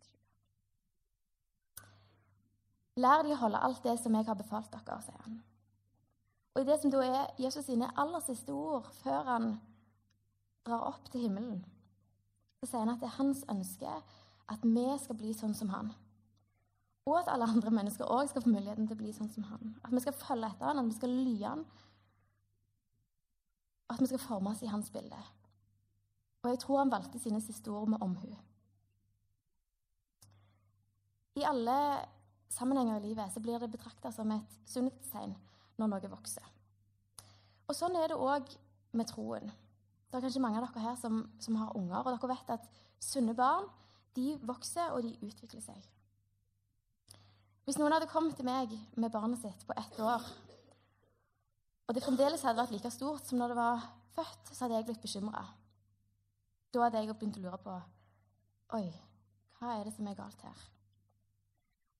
Lær 3.04 3.22
de 3.22 3.36
å 3.36 3.40
holde 3.44 3.62
alt 3.68 3.84
det 3.84 3.98
som 4.00 4.16
jeg 4.16 4.26
har 4.26 4.40
befalt 4.40 4.72
dere, 4.72 4.98
sier 5.04 5.22
han. 5.28 5.38
Og 6.54 6.62
i 6.62 6.66
det 6.66 6.80
som 6.80 6.90
da 6.90 7.04
er 7.04 7.30
Jesus 7.38 7.68
sine 7.68 7.92
aller 8.00 8.24
siste 8.24 8.52
ord 8.56 8.88
før 9.04 9.28
han 9.28 9.52
drar 10.66 10.88
opp 10.88 11.12
til 11.12 11.28
himmelen, 11.28 11.60
så 12.60 12.66
sier 12.66 12.82
han 12.82 12.96
at 12.96 13.04
det 13.04 13.12
er 13.12 13.18
hans 13.20 13.44
ønske 13.52 13.98
at 14.50 14.64
vi 14.64 14.86
skal 15.04 15.20
bli 15.20 15.36
sånn 15.36 15.54
som 15.54 15.70
han. 15.76 15.92
Og 17.08 17.16
at 17.18 17.30
alle 17.32 17.48
andre 17.48 17.72
mennesker 17.74 18.08
òg 18.12 18.28
skal 18.30 18.44
få 18.44 18.52
muligheten 18.52 18.86
til 18.86 18.96
å 18.96 19.00
bli 19.00 19.12
sånn 19.16 19.30
som 19.32 19.46
han. 19.48 19.74
At 19.84 19.94
vi 19.94 20.02
skal 20.04 20.16
følge 20.16 20.50
etter 20.50 20.68
han, 20.68 20.82
at 20.82 20.90
vi 20.90 20.98
skal 20.98 21.14
lye 21.14 21.48
han, 21.48 21.64
at 23.90 24.02
vi 24.02 24.08
skal 24.10 24.22
formes 24.22 24.62
i 24.62 24.70
hans 24.70 24.90
bilde. 24.94 25.18
Og 26.44 26.52
jeg 26.52 26.60
tror 26.62 26.78
han 26.82 26.92
valgte 26.92 27.20
sine 27.20 27.40
siste 27.44 27.72
ord 27.72 27.90
med 27.90 28.02
omhu. 28.04 28.30
I 31.40 31.46
alle 31.46 31.76
sammenhenger 32.50 32.98
i 32.98 33.08
livet 33.08 33.32
så 33.32 33.40
blir 33.40 33.58
det 33.58 33.70
betrakta 33.70 34.12
som 34.12 34.30
et 34.34 34.56
sunnhetstegn 34.68 35.34
når 35.80 35.92
noe 35.92 36.12
vokser. 36.12 36.46
Og 37.70 37.76
Sånn 37.76 37.96
er 37.96 38.10
det 38.10 38.18
òg 38.18 38.48
med 38.98 39.06
troen. 39.06 39.52
Det 40.10 40.18
er 40.18 40.24
kanskje 40.24 40.42
mange 40.42 40.58
av 40.58 40.66
dere 40.66 40.82
her 40.88 40.96
som, 40.98 41.22
som, 41.38 41.56
har 41.60 41.76
unger, 41.78 42.02
og 42.02 42.16
dere 42.16 42.32
vet 42.32 42.56
at 42.56 42.66
sunne 43.00 43.34
barn 43.38 43.68
de 44.18 44.34
vokser 44.42 44.90
og 44.90 45.04
de 45.06 45.14
utvikler 45.22 45.62
seg. 45.62 45.84
Hvis 47.70 47.78
noen 47.78 47.92
hadde 47.94 48.10
kommet 48.10 48.34
til 48.34 48.42
meg 48.42 48.72
med 48.98 49.12
barnet 49.14 49.38
sitt 49.38 49.60
på 49.62 49.74
ett 49.78 49.98
år, 50.02 50.24
og 51.86 51.94
det 51.94 52.00
fremdeles 52.02 52.42
hadde 52.42 52.58
vært 52.58 52.72
like 52.74 52.90
stort 52.90 53.28
som 53.28 53.38
når 53.38 53.52
det 53.52 53.58
var 53.60 53.84
født, 54.16 54.48
så 54.50 54.64
hadde 54.64 54.80
jeg 54.80 54.86
blitt 54.88 55.04
bekymra. 55.04 55.44
Da 56.74 56.80
hadde 56.82 56.98
jeg 56.98 57.12
begynt 57.12 57.36
å 57.38 57.42
lure 57.44 57.60
på 57.62 57.76
Oi, 58.74 58.88
hva 59.60 59.76
er 59.76 59.86
det 59.86 59.92
som 59.94 60.08
er 60.10 60.16
galt 60.18 60.42
her? 60.42 60.64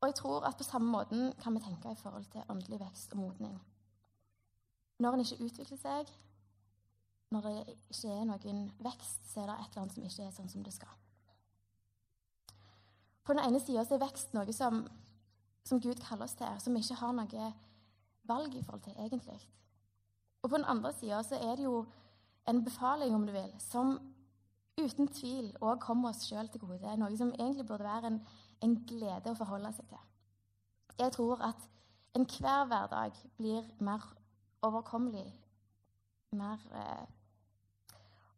Og 0.00 0.08
jeg 0.10 0.16
tror 0.18 0.48
at 0.48 0.58
på 0.58 0.66
samme 0.66 0.90
måten 0.90 1.30
kan 1.38 1.54
vi 1.54 1.62
tenke 1.62 1.92
i 1.94 2.00
forhold 2.00 2.26
til 2.32 2.50
åndelig 2.50 2.80
vekst 2.80 3.14
og 3.14 3.20
modning. 3.22 3.54
Når 4.98 5.14
en 5.20 5.22
ikke 5.22 5.38
utvikler 5.46 5.78
seg, 5.78 6.10
når 7.30 7.46
det 7.46 7.76
ikke 7.92 8.16
er 8.16 8.26
noen 8.32 8.64
vekst, 8.82 9.22
så 9.30 9.44
er 9.44 9.52
det 9.52 9.60
et 9.60 9.70
eller 9.70 9.84
annet 9.84 9.94
som 10.00 10.10
ikke 10.10 10.26
er 10.26 10.34
sånn 10.34 10.50
som 10.50 10.66
det 10.66 10.74
skal. 10.74 10.98
På 13.22 13.38
den 13.38 13.44
ene 13.44 13.62
sida 13.62 13.86
er 13.86 14.02
vekst 14.02 14.34
noe 14.34 14.56
som, 14.58 14.82
som, 15.64 15.80
Gud 15.80 16.00
kaller 16.02 16.26
oss 16.26 16.36
til, 16.38 16.60
som 16.60 16.74
vi 16.74 16.82
ikke 16.84 17.00
har 17.00 17.16
noe 17.16 17.48
valg 18.28 18.54
i 18.54 18.62
forhold 18.62 18.84
til 18.84 18.96
egentlig. 18.98 19.40
Og 20.42 20.50
på 20.50 20.56
den 20.56 20.68
andre 20.68 20.92
sida 20.96 21.20
er 21.36 21.56
det 21.56 21.66
jo 21.66 21.84
en 22.48 22.64
befaling, 22.64 23.14
om 23.14 23.26
du 23.26 23.32
vil, 23.32 23.52
som 23.60 23.98
uten 24.80 25.08
tvil 25.12 25.50
òg 25.60 25.80
kommer 25.82 26.10
oss 26.10 26.24
sjøl 26.24 26.48
til 26.48 26.62
gode. 26.64 26.96
Noe 26.96 27.16
som 27.16 27.34
egentlig 27.36 27.66
burde 27.68 27.84
være 27.84 28.14
en 28.14 28.22
en 28.64 28.76
glede 28.88 29.32
å 29.32 29.38
forholde 29.38 29.72
seg 29.76 29.88
til. 29.90 30.08
Jeg 31.00 31.14
tror 31.16 31.40
at 31.44 31.68
enhver 32.16 32.66
hverdag 32.68 33.16
blir 33.38 33.68
mer 33.80 34.04
overkommelig, 34.66 35.28
mer 36.36 36.60
eh, 36.76 37.06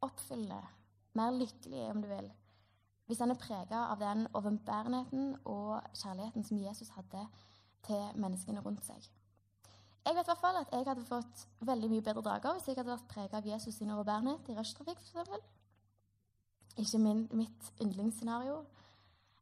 oppfyllende, 0.04 0.60
mer 1.18 1.34
lykkelig, 1.34 1.82
om 1.90 2.02
du 2.04 2.08
vil, 2.10 2.30
hvis 3.12 3.20
den 3.20 3.34
er 3.34 3.36
prega 3.36 3.86
av 3.92 3.98
den 4.00 4.24
overbærenheten 4.32 5.34
og 5.44 5.82
kjærligheten 6.00 6.44
som 6.48 6.60
Jesus 6.62 6.88
hadde 6.96 7.26
til 7.84 8.14
menneskene 8.16 8.62
rundt 8.64 8.86
seg. 8.86 9.04
Jeg 10.06 10.16
vet 10.16 10.24
i 10.24 10.30
hvert 10.30 10.40
fall 10.40 10.56
at 10.56 10.72
jeg 10.72 10.86
hadde 10.86 11.04
fått 11.04 11.42
veldig 11.60 11.90
mye 11.92 12.04
bedre 12.06 12.22
dager 12.24 12.56
hvis 12.56 12.70
jeg 12.70 12.78
hadde 12.78 12.94
vært 12.94 13.10
prega 13.10 13.36
av 13.36 13.48
Jesus 13.50 13.76
sin 13.76 13.92
overbærenhet 13.92 14.48
i 14.48 14.56
rushtrafikk, 14.56 15.02
f.eks. 15.12 15.44
Ikke 16.80 17.02
min, 17.02 17.20
mitt 17.36 17.68
yndlingsscenario. 17.84 18.62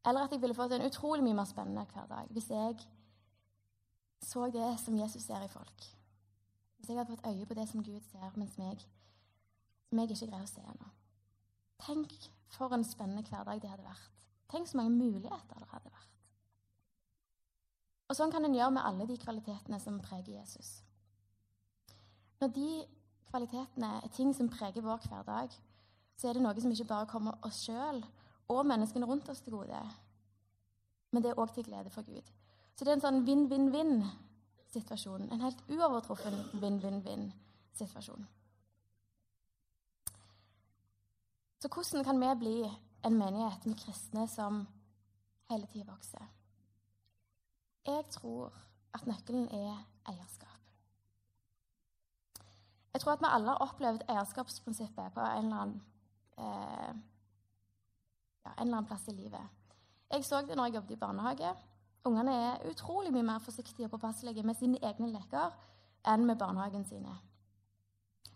Eller 0.02 0.26
at 0.26 0.34
jeg 0.34 0.42
ville 0.42 0.58
fått 0.58 0.74
en 0.74 0.88
utrolig 0.88 1.22
mye 1.28 1.38
mer 1.38 1.46
spennende 1.46 1.86
hverdag 1.94 2.34
hvis 2.34 2.50
jeg 2.50 2.74
så 4.26 4.50
det 4.50 4.72
som 4.82 4.98
Jesus 4.98 5.22
ser 5.30 5.46
i 5.46 5.52
folk. 5.54 5.86
Hvis 6.76 6.90
jeg 6.90 6.98
hadde 6.98 7.14
fått 7.14 7.30
øye 7.30 7.46
på 7.46 7.54
det 7.54 7.68
som 7.70 7.86
Gud 7.86 8.02
ser, 8.10 8.34
mens 8.34 8.58
meg, 8.58 8.82
som 9.86 10.02
jeg 10.02 10.10
ikke 10.10 10.32
greier 10.34 10.50
å 10.50 10.52
se 10.56 10.66
ennå. 10.74 10.92
Tenk 11.86 12.18
for 12.60 12.74
en 12.76 12.84
spennende 12.84 13.24
hverdag 13.24 13.62
det 13.62 13.70
hadde 13.72 13.86
vært. 13.86 14.24
Tenk 14.52 14.68
så 14.68 14.76
mange 14.76 14.92
muligheter 14.92 15.58
det 15.58 15.68
hadde 15.70 15.90
vært. 15.90 16.08
Og 18.10 18.16
Sånn 18.18 18.32
kan 18.34 18.44
en 18.44 18.56
gjøre 18.56 18.74
med 18.74 18.84
alle 18.84 19.06
de 19.06 19.16
kvalitetene 19.22 19.78
som 19.80 20.00
preger 20.02 20.40
Jesus. 20.40 20.82
Når 22.42 22.48
de 22.56 22.70
kvalitetene 23.30 23.90
er 24.00 24.08
ting 24.16 24.34
som 24.34 24.48
preger 24.50 24.82
vår 24.82 24.98
hverdag, 25.06 25.48
så 26.18 26.28
er 26.28 26.34
det 26.36 26.44
noe 26.44 26.60
som 26.60 26.72
ikke 26.74 26.90
bare 26.90 27.06
kommer 27.08 27.38
oss 27.46 27.62
sjøl 27.68 28.02
og 28.50 28.66
menneskene 28.66 29.06
rundt 29.06 29.28
oss 29.30 29.40
til 29.44 29.54
gode. 29.54 29.80
Men 31.14 31.22
det 31.22 31.30
er 31.30 31.40
òg 31.40 31.50
til 31.54 31.68
glede 31.68 31.90
for 31.94 32.02
Gud. 32.02 32.26
Så 32.74 32.84
det 32.84 32.90
er 32.90 32.96
en 32.98 33.06
sånn 33.06 33.24
vinn-vinn-vinn-situasjon. 33.28 35.30
En 35.30 35.44
helt 35.44 35.60
uovertruffen 35.70 36.36
vinn-vinn-vinn-situasjon. 36.60 38.22
Så 41.60 41.68
hvordan 41.68 42.04
kan 42.04 42.20
vi 42.20 42.34
bli 42.38 42.56
en 43.04 43.18
menighet 43.18 43.66
med 43.66 43.76
kristne 43.76 44.28
som 44.28 44.62
hele 45.50 45.66
tida 45.66 45.84
vokser? 45.90 46.24
Jeg 47.86 48.04
tror 48.10 48.52
at 48.94 49.06
nøkkelen 49.06 49.48
er 49.48 49.76
eierskap. 50.08 50.56
Jeg 52.92 53.00
tror 53.00 53.12
at 53.12 53.20
vi 53.20 53.28
alle 53.28 53.52
har 53.52 53.62
opplevd 53.66 54.08
eierskapsprinsippet 54.08 55.12
på 55.14 55.20
en 55.20 55.44
eller 55.44 55.60
annen 55.60 55.82
eh, 56.38 56.94
ja, 58.44 58.50
en 58.50 58.66
eller 58.66 58.76
annen 58.76 58.86
plass 58.88 59.08
i 59.08 59.14
livet. 59.14 59.76
Jeg 60.10 60.24
så 60.24 60.40
det 60.40 60.56
når 60.56 60.64
jeg 60.64 60.74
jobbet 60.74 60.96
i 60.96 60.96
barnehage. 61.04 61.54
Ungene 62.04 62.34
er 62.34 62.70
utrolig 62.70 63.12
mye 63.12 63.22
mer 63.22 63.38
forsiktige 63.38 63.86
og 63.86 63.90
påpasselige 63.90 64.42
med 64.42 64.56
sine 64.56 64.80
egne 64.82 65.12
leker 65.12 65.52
enn 66.08 66.24
med 66.26 66.38
barnehagen 66.40 66.84
sine. 66.88 67.18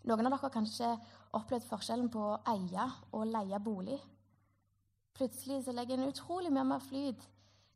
Noen 0.05 0.27
av 0.27 0.35
dere 0.35 0.41
har 0.43 0.53
kanskje 0.53 0.89
opplevd 1.37 1.65
forskjellen 1.65 2.11
på 2.13 2.21
å 2.21 2.41
eie 2.51 2.83
og 3.17 3.25
leie 3.29 3.59
bolig. 3.59 3.97
Plutselig 5.15 5.63
så 5.65 5.73
legger 5.73 5.97
en 5.97 6.11
utrolig 6.11 6.51
mye 6.53 6.65
mer 6.67 6.83
flyt 6.83 7.23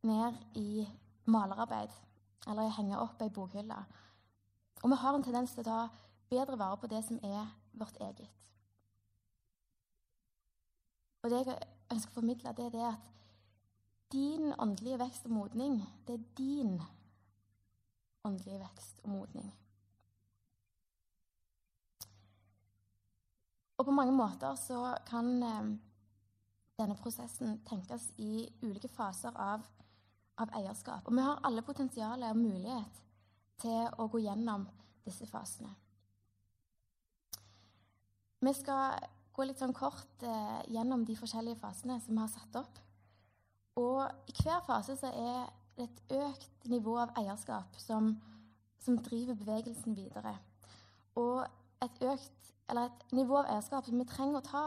ned 0.05 0.37
i 0.59 0.85
malerarbeid 1.29 1.93
eller 2.47 2.65
i 2.65 2.69
å 2.69 2.75
henge 2.77 2.99
opp 3.01 3.21
ei 3.23 3.31
bokhylle. 3.33 3.79
Og 4.83 4.91
vi 4.91 4.99
har 5.01 5.15
en 5.15 5.25
tendens 5.25 5.55
til 5.55 5.65
å 5.65 5.69
ta 5.69 5.79
bedre 6.29 6.57
vare 6.59 6.77
på 6.79 6.89
det 6.91 7.01
som 7.07 7.17
er 7.25 7.49
vårt 7.73 7.97
eget. 8.03 8.29
Og 11.23 11.33
det 11.33 11.41
jeg 11.41 11.57
ønsker 11.91 12.13
å 12.13 12.19
formidle, 12.21 12.53
det 12.55 12.69
er 12.69 12.93
at 12.93 13.09
din 14.13 14.53
åndelige 14.53 15.01
vekst 15.01 15.25
og 15.27 15.33
modning, 15.35 15.81
det 16.07 16.15
er 16.15 16.29
din 16.37 16.77
åndelige 18.25 18.61
vekst 18.61 19.03
og 19.03 19.11
modning. 19.17 19.49
Og 23.79 23.87
på 23.87 23.95
mange 23.95 24.11
måter 24.11 24.57
så 24.59 24.79
kan 25.07 25.29
eh, 25.43 25.67
denne 26.79 26.97
prosessen 26.99 27.59
tenkes 27.67 28.09
i 28.19 28.47
ulike 28.63 28.91
faser 28.91 29.35
av, 29.39 29.63
av 30.39 30.51
eierskap. 30.59 31.07
Og 31.07 31.15
vi 31.15 31.23
har 31.23 31.39
alle 31.47 31.63
potensial 31.63 32.23
og 32.27 32.39
mulighet 32.39 32.99
til 33.59 33.87
å 33.99 34.07
gå 34.11 34.23
gjennom 34.23 34.67
disse 35.07 35.27
fasene. 35.27 35.71
Vi 38.39 38.53
skal 38.55 38.99
gå 39.35 39.47
litt 39.47 39.59
sånn 39.59 39.75
kort 39.75 40.23
eh, 40.23 40.59
gjennom 40.71 41.03
de 41.07 41.15
forskjellige 41.19 41.59
fasene 41.59 41.99
som 42.03 42.15
vi 42.15 42.23
har 42.23 42.31
satt 42.31 42.59
opp. 42.59 42.79
Og 43.79 44.31
i 44.31 44.35
hver 44.41 44.61
fase 44.67 44.95
så 44.99 45.11
er 45.11 45.47
det 45.77 45.87
et 45.87 46.13
økt 46.19 46.67
nivå 46.71 46.97
av 46.99 47.15
eierskap 47.19 47.75
som, 47.79 48.13
som 48.83 48.99
driver 49.03 49.39
bevegelsen 49.39 49.95
videre. 49.95 50.35
Og 51.19 51.45
et 51.83 52.03
økt, 52.03 52.51
eller 52.69 52.89
et 52.89 53.17
nivå 53.17 53.39
av 53.39 53.49
eierskap 53.49 53.87
som 53.87 53.99
vi 53.99 54.07
trenger 54.09 54.39
å 54.39 54.45
ta 54.45 54.63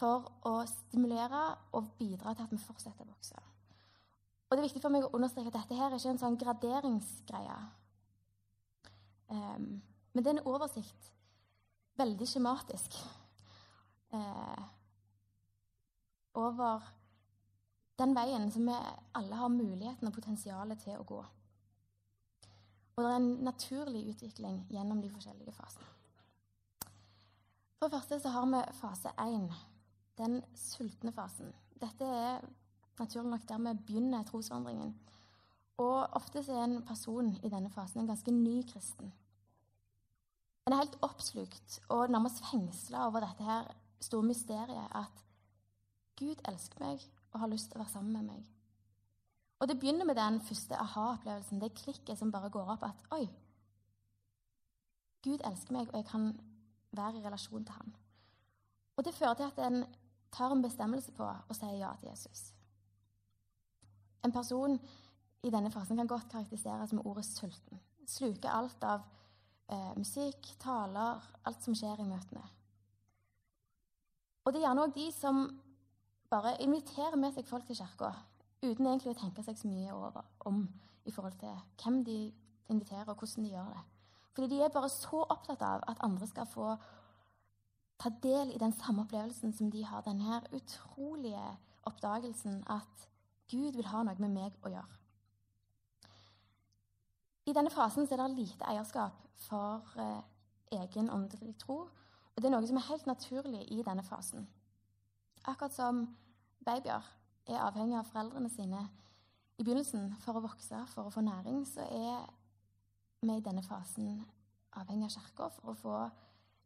for 0.00 0.28
å 0.48 0.54
stimulere 0.66 1.42
og 1.76 1.92
bidra 1.98 2.34
til 2.34 2.46
at 2.46 2.52
vi 2.52 2.60
fortsetter 2.60 3.04
å 3.04 3.10
vokse. 3.12 3.38
Og 4.48 4.56
det 4.56 4.62
er 4.62 4.68
viktig 4.68 4.82
for 4.84 4.92
meg 4.92 5.06
å 5.06 5.12
understreke 5.16 5.52
at 5.52 5.60
dette 5.60 5.78
her 5.78 5.90
er 5.90 6.00
ikke 6.00 6.12
en 6.12 6.20
sånn 6.20 6.38
graderingsgreie. 6.40 7.58
Um, 9.32 9.68
men 10.12 10.24
det 10.24 10.28
er 10.28 10.36
en 10.36 10.48
oversikt. 10.52 11.12
Veldig 11.96 12.28
skjematisk 12.28 12.96
Uh, 14.12 14.64
over 16.34 16.82
den 17.96 18.12
veien 18.16 18.50
som 18.52 18.66
vi 18.68 18.74
alle 19.16 19.38
har 19.40 19.48
muligheten 19.48 20.08
og 20.08 20.12
potensialet 20.12 20.82
til 20.84 20.98
å 21.00 21.06
gå. 21.08 21.20
Og 22.92 23.00
det 23.00 23.08
er 23.08 23.16
en 23.16 23.30
naturlig 23.46 24.02
utvikling 24.12 24.58
gjennom 24.68 25.00
de 25.00 25.08
forskjellige 25.12 25.54
fasene. 25.56 25.88
For 27.82 27.90
det 27.90 27.98
første 27.98 28.20
så 28.22 28.30
har 28.30 28.44
vi 28.46 28.58
fase 28.78 29.10
én, 29.18 29.48
den 30.18 30.36
sultne 30.54 31.10
fasen. 31.12 31.48
Dette 31.82 32.06
er 32.06 32.44
naturlig 33.00 33.30
nok 33.30 33.48
der 33.48 33.58
vi 33.58 33.72
begynner 33.86 34.22
trosvandringen. 34.22 34.92
Og 35.82 36.14
ofte 36.14 36.38
er 36.38 36.62
en 36.62 36.84
person 36.86 37.32
i 37.42 37.50
denne 37.50 37.70
fasen 37.74 38.00
en 38.00 38.06
ganske 38.06 38.30
ny 38.30 38.62
kristen. 38.70 39.10
En 40.66 40.76
er 40.76 40.84
helt 40.84 40.98
oppslukt 41.02 41.80
og 41.88 42.10
nærmest 42.10 42.44
fengsla 42.52 43.08
over 43.08 43.26
dette 43.26 43.42
her 43.42 43.66
store 44.00 44.30
mysteriet 44.30 44.94
at 44.94 45.24
Gud 46.22 46.38
elsker 46.52 46.86
meg 46.86 47.02
og 47.32 47.40
har 47.40 47.50
lyst 47.50 47.72
til 47.72 47.80
å 47.80 47.82
være 47.82 47.94
sammen 47.96 48.12
med 48.12 48.28
meg. 48.30 48.46
Og 49.58 49.68
det 49.68 49.78
begynner 49.80 50.06
med 50.06 50.20
den 50.22 50.38
første 50.40 50.78
aha-opplevelsen, 50.78 51.58
det 51.58 51.74
klikket 51.82 52.18
som 52.18 52.30
bare 52.30 52.50
går 52.50 52.76
opp 52.76 52.86
at 52.92 53.04
oi, 53.10 53.26
Gud 55.26 55.42
elsker 55.50 55.80
meg, 55.80 55.90
og 55.90 55.98
jeg 55.98 56.10
kan 56.14 56.30
være 56.92 57.18
i 57.18 57.24
relasjon 57.24 57.64
til 57.64 57.74
han. 57.74 57.94
Og 58.96 59.04
det 59.04 59.14
fører 59.14 59.34
til 59.34 59.48
at 59.48 59.60
en 59.66 59.84
tar 60.32 60.52
en 60.52 60.62
bestemmelse 60.64 61.12
på 61.16 61.24
å 61.24 61.56
si 61.56 61.70
ja 61.78 61.92
til 62.00 62.10
Jesus. 62.10 62.52
En 64.24 64.32
person 64.32 64.78
i 65.42 65.50
denne 65.50 65.72
fasen 65.74 65.98
kan 65.98 66.10
godt 66.10 66.30
karakteriseres 66.30 66.92
med 66.92 67.06
ordet 67.06 67.24
sulten. 67.26 67.80
Sluke 68.06 68.50
alt 68.50 68.84
av 68.84 69.04
eh, 69.68 69.92
musikk, 69.98 70.52
taler, 70.62 71.22
alt 71.44 71.64
som 71.64 71.74
skjer 71.74 72.02
i 72.02 72.08
møtene. 72.08 72.44
Og 74.44 74.52
det 74.52 74.60
er 74.60 74.68
gjerne 74.68 74.86
òg 74.86 74.94
de 74.94 75.08
som 75.14 75.42
bare 76.32 76.56
inviterer 76.64 77.18
med 77.20 77.34
seg 77.34 77.48
folk 77.48 77.66
til 77.68 77.78
kirka 77.78 78.12
uten 78.62 78.86
egentlig 78.86 79.12
å 79.12 79.18
tenke 79.18 79.42
seg 79.44 79.58
så 79.58 79.68
mye 79.68 79.94
over 79.94 80.22
om 80.48 80.64
i 81.04 81.10
forhold 81.10 81.34
til 81.40 81.54
hvem 81.82 82.02
de 82.06 82.18
inviterer, 82.70 83.08
og 83.10 83.18
hvordan 83.18 83.44
de 83.44 83.50
gjør 83.50 83.72
det. 83.74 83.82
Fordi 84.32 84.48
de 84.48 84.62
er 84.62 84.72
bare 84.72 84.88
så 84.88 85.22
opptatt 85.28 85.62
av 85.62 85.84
at 85.88 86.00
andre 86.00 86.26
skal 86.26 86.48
få 86.48 86.76
ta 88.00 88.10
del 88.22 88.54
i 88.54 88.58
den 88.58 88.72
samme 88.72 89.04
opplevelsen 89.04 89.52
som 89.52 89.70
de 89.70 89.84
har. 89.84 90.02
Denne 90.06 90.40
utrolige 90.52 91.44
oppdagelsen 91.82 92.62
at 92.66 93.08
Gud 93.50 93.76
vil 93.76 93.86
ha 93.86 94.02
noe 94.02 94.18
med 94.18 94.32
meg 94.32 94.56
å 94.64 94.72
gjøre. 94.72 94.98
I 97.46 97.54
denne 97.56 97.72
fasen 97.74 98.06
er 98.06 98.20
det 98.20 98.30
lite 98.36 98.66
eierskap 98.70 99.18
for 99.48 99.98
eh, 99.98 100.22
egen 100.78 101.10
åndelig 101.10 101.56
tro. 101.58 101.82
Og 102.32 102.40
det 102.40 102.48
er 102.48 102.54
noe 102.54 102.66
som 102.66 102.78
er 102.78 102.88
helt 102.88 103.06
naturlig 103.06 103.64
i 103.74 103.82
denne 103.84 104.04
fasen. 104.06 104.46
Akkurat 105.44 105.74
som 105.74 106.04
babyer 106.64 107.02
er 107.50 107.64
avhengig 107.66 107.98
av 107.98 108.08
foreldrene 108.08 108.50
sine 108.50 108.84
i 109.58 109.64
begynnelsen 109.64 110.12
for 110.22 110.38
å 110.38 110.44
vokse, 110.44 110.78
for 110.94 111.08
å 111.08 111.12
få 111.12 111.24
næring, 111.26 111.64
så 111.66 111.84
er 111.90 112.22
vi 113.22 113.36
i 113.38 113.44
denne 113.44 113.62
fasen 113.62 114.24
avhengig 114.74 115.06
av 115.06 115.14
Kirka 115.14 115.48
for 115.54 115.70
å 115.72 115.78
få 115.78 115.98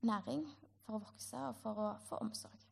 næring, 0.08 0.46
for 0.86 0.96
å 0.96 1.02
vokse 1.04 1.42
og 1.50 1.58
for 1.60 1.82
å 1.82 1.88
få 2.08 2.20
omsorg. 2.25 2.62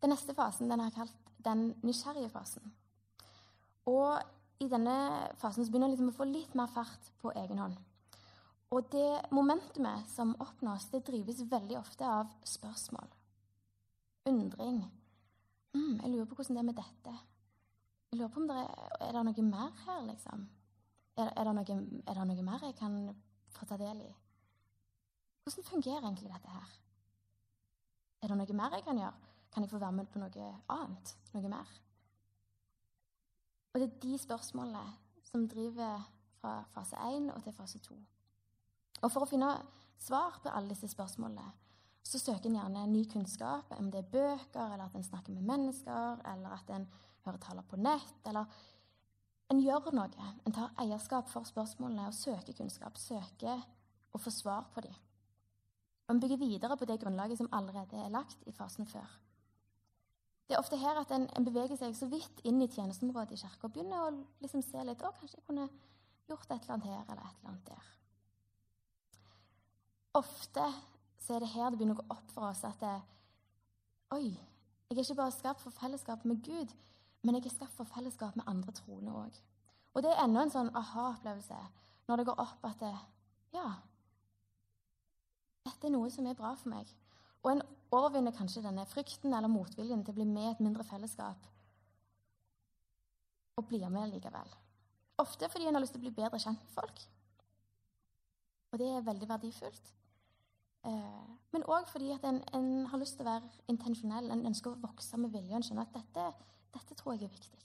Den 0.00 0.14
neste 0.14 0.34
fasen 0.34 0.70
den 0.70 0.80
har 0.80 0.90
jeg 0.90 0.96
kalt 0.96 1.30
den 1.44 1.68
nysgjerrige 1.86 2.32
fasen. 2.32 2.72
Og 3.86 4.18
i 4.60 4.68
denne 4.68 4.96
fasen 5.40 5.64
så 5.64 5.70
begynner 5.70 5.92
vi 5.92 5.96
liksom 5.96 6.10
å 6.10 6.16
få 6.18 6.26
litt 6.28 6.56
mer 6.58 6.70
fart 6.72 7.12
på 7.22 7.32
egen 7.44 7.62
hånd. 7.62 7.78
Og 8.70 8.86
det 8.92 9.30
momentumet 9.34 10.06
som 10.10 10.34
oppnås, 10.42 10.90
det 10.92 11.04
drives 11.06 11.42
veldig 11.50 11.78
ofte 11.78 12.06
av 12.06 12.30
spørsmål. 12.46 13.08
Undring, 14.30 14.84
mm, 15.74 16.00
Jeg 16.02 16.10
lurer 16.10 16.26
på 16.26 16.34
hvordan 16.34 16.56
det 16.56 16.62
er 16.62 16.72
med 16.72 16.76
dette. 16.76 17.18
Jeg 18.10 18.18
lurer 18.18 18.32
på 18.34 18.40
om 18.40 18.48
det 18.48 18.56
er, 18.56 18.96
er 19.00 19.12
det 19.12 19.24
noe 19.24 19.42
mer 19.42 19.70
her, 19.86 20.06
liksom? 20.06 20.48
Er, 21.20 21.32
er, 21.36 21.44
det 21.44 21.54
noe, 21.56 21.78
er, 22.06 22.16
det 22.16 22.26
noe, 22.30 22.44
mer 22.46 22.62
jeg 22.64 22.76
kan 22.78 22.94
få 23.52 23.66
ta 23.68 23.76
del 23.80 24.04
i? 24.04 24.10
Hvordan 25.44 25.66
fungerer 25.66 26.06
egentlig 26.06 26.30
dette 26.30 26.54
her? 26.54 26.70
Er 28.22 28.32
det 28.32 28.38
noe 28.40 28.56
mer 28.56 28.76
jeg 28.78 28.86
kan 28.86 29.00
gjøre? 29.00 29.34
Kan 29.50 29.66
jeg 29.66 29.72
få 29.72 29.80
være 29.82 29.96
med 29.98 30.08
på 30.08 30.22
noe 30.22 30.50
annet? 30.72 31.14
Noe 31.34 31.52
mer? 31.52 31.74
Og 33.72 33.80
det 33.80 33.88
er 33.88 33.98
de 34.02 34.18
spørsmålene 34.18 34.84
som 35.28 35.46
driver 35.48 36.06
fra 36.40 36.54
fase 36.74 36.96
1 36.96 37.28
og 37.34 37.42
til 37.44 37.54
fase 37.54 37.78
2. 37.84 37.98
Og 39.00 39.12
for 39.12 39.24
å 39.24 39.28
finne 39.28 39.50
svar 40.00 40.40
på 40.42 40.52
alle 40.52 40.72
disse 40.72 40.88
spørsmålene 40.90 41.50
så 42.10 42.18
søker 42.18 42.48
en 42.48 42.56
gjerne 42.56 42.86
ny 42.90 43.04
kunnskap, 43.12 43.70
om 43.76 43.90
det 43.92 44.00
er 44.00 44.12
bøker, 44.12 44.72
eller 44.72 44.86
at 44.86 44.96
en 44.96 45.04
snakker 45.04 45.34
med 45.36 45.46
mennesker, 45.46 46.22
eller 46.32 46.56
at 46.56 46.70
en 46.74 46.86
hører 47.26 47.42
taler 47.44 47.66
på 47.68 47.76
nett, 47.76 48.16
eller 48.26 48.48
en 49.50 49.60
gjør 49.62 49.90
noe. 49.94 50.26
En 50.46 50.54
tar 50.54 50.74
eierskap 50.80 51.28
for 51.30 51.48
spørsmålene 51.48 52.08
og 52.08 52.16
søker 52.16 52.56
kunnskap, 52.56 52.98
søker 52.98 53.64
å 54.14 54.20
få 54.20 54.32
svar 54.34 54.68
på 54.74 54.84
dem. 54.86 54.94
Og 56.06 56.14
en 56.14 56.22
bygger 56.22 56.40
videre 56.40 56.76
på 56.78 56.86
det 56.90 57.00
grunnlaget 57.02 57.38
som 57.38 57.50
allerede 57.54 57.98
er 57.98 58.14
lagt 58.14 58.46
i 58.46 58.54
fasen 58.54 58.86
før. 58.86 59.06
Det 60.50 60.56
er 60.56 60.62
ofte 60.62 60.78
her 60.80 60.98
at 60.98 61.12
en, 61.14 61.28
en 61.38 61.46
beveger 61.46 61.78
seg 61.78 61.94
så 61.94 62.08
vidt 62.10 62.40
inn 62.42 62.58
i 62.62 62.66
tjenesteområdet 62.70 63.36
i 63.36 63.42
kirka 63.44 63.68
og 63.68 63.74
begynner 63.74 64.02
å 64.02 64.14
liksom 64.42 64.64
se 64.66 64.82
litt 64.82 65.04
å, 65.06 65.12
kanskje 65.14 65.38
jeg 65.38 65.46
kunne 65.46 65.68
gjort 66.26 66.50
et 66.50 66.64
eller 66.64 66.74
annet 66.74 66.88
her 66.90 67.04
eller 67.04 67.22
et 67.22 67.36
eller 67.38 67.52
annet 67.52 67.70
der. 67.70 67.90
Ofte 70.18 70.66
så 71.22 71.36
er 71.36 71.44
det 71.44 71.52
her 71.52 71.70
det 71.70 71.78
begynner 71.78 71.94
å 71.94 72.02
gå 72.02 72.16
opp 72.16 72.34
for 72.34 72.48
oss 72.48 72.64
at 72.66 72.82
det, 72.82 72.96
Oi, 74.10 74.32
jeg 74.90 74.96
er 74.96 75.04
ikke 75.04 75.20
bare 75.20 75.36
skapt 75.36 75.62
for 75.62 75.70
fellesskap 75.78 76.24
med 76.26 76.42
Gud, 76.42 76.74
men 77.22 77.36
jeg 77.36 77.46
er 77.46 77.54
skapt 77.54 77.76
for 77.76 77.88
fellesskap 77.88 78.36
med 78.36 78.48
andre 78.48 78.72
troende 78.72 79.12
òg. 79.12 79.38
Og 79.94 80.02
det 80.04 80.12
er 80.12 80.24
enda 80.24 80.44
en 80.44 80.52
sånn 80.54 80.72
aha-opplevelse 80.76 81.58
når 82.08 82.20
det 82.20 82.26
går 82.30 82.42
opp 82.42 82.66
at 82.66 82.82
det, 82.82 82.94
Ja, 83.54 83.66
dette 85.66 85.88
er 85.88 85.92
noe 85.92 86.10
som 86.10 86.26
er 86.26 86.38
bra 86.38 86.54
for 86.54 86.70
meg. 86.70 86.88
Og 87.42 87.52
en 87.52 87.62
overvinner 87.94 88.34
kanskje 88.36 88.62
denne 88.64 88.86
frykten 88.86 89.34
eller 89.34 89.50
motviljen 89.50 90.04
til 90.04 90.14
å 90.14 90.18
bli 90.18 90.26
med 90.28 90.46
i 90.46 90.50
et 90.52 90.62
mindre 90.62 90.86
fellesskap 90.86 91.48
og 93.58 93.66
blir 93.68 93.88
med 93.92 94.12
likevel. 94.14 94.52
Ofte 95.20 95.48
fordi 95.52 95.66
en 95.68 95.76
har 95.76 95.82
lyst 95.82 95.92
til 95.96 96.00
å 96.00 96.06
bli 96.06 96.16
bedre 96.16 96.40
kjent 96.40 96.60
med 96.62 96.74
folk. 96.74 97.02
Og 98.70 98.78
det 98.80 98.88
er 98.88 99.04
veldig 99.04 99.28
verdifullt. 99.28 99.90
Eh, 100.88 101.24
men 101.52 101.66
òg 101.68 101.90
fordi 101.90 102.12
at 102.14 102.24
en, 102.24 102.38
en, 102.56 102.70
har 102.88 103.02
lyst 103.02 103.18
til 103.18 103.26
å 103.26 103.32
være 103.32 103.50
intensjonell. 103.68 104.30
En 104.32 104.46
ønsker 104.48 104.72
å 104.72 104.80
vokse 104.80 105.18
med 105.20 105.34
vilje. 105.34 105.56
En 105.56 105.66
skjønner 105.66 105.88
at 105.88 105.98
dette, 105.98 106.28
dette, 106.74 106.94
tror 106.94 107.16
jeg 107.16 107.28
er 107.28 107.34
viktig. 107.34 107.58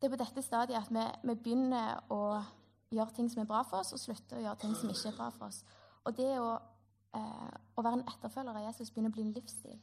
Det 0.00 0.08
er 0.08 0.16
på 0.16 0.18
dette 0.18 0.42
stadiet 0.42 0.80
at 0.80 0.90
vi, 0.90 1.04
vi, 1.28 1.34
begynner 1.38 2.00
å 2.10 2.42
gjøre 2.90 3.14
ting 3.16 3.28
som 3.30 3.44
er 3.44 3.48
bra 3.50 3.62
for 3.62 3.82
oss, 3.82 3.92
og 3.94 4.02
slutter 4.02 4.40
å 4.40 4.44
gjøre 4.46 4.60
ting 4.64 4.74
som 4.74 4.90
ikke 4.90 5.12
er 5.12 5.18
bra 5.18 5.28
for 5.36 5.46
oss. 5.46 5.62
Og 6.02 6.16
det 6.18 6.32
å, 6.42 6.56
eh, 7.14 7.52
å 7.76 7.84
være 7.84 8.00
en 8.00 8.08
etterfølger 8.10 8.56
av 8.56 8.66
Jesus 8.66 8.90
begynner 8.90 9.12
å 9.12 9.16
bli 9.18 9.26
en 9.28 9.34
livsstil. 9.36 9.78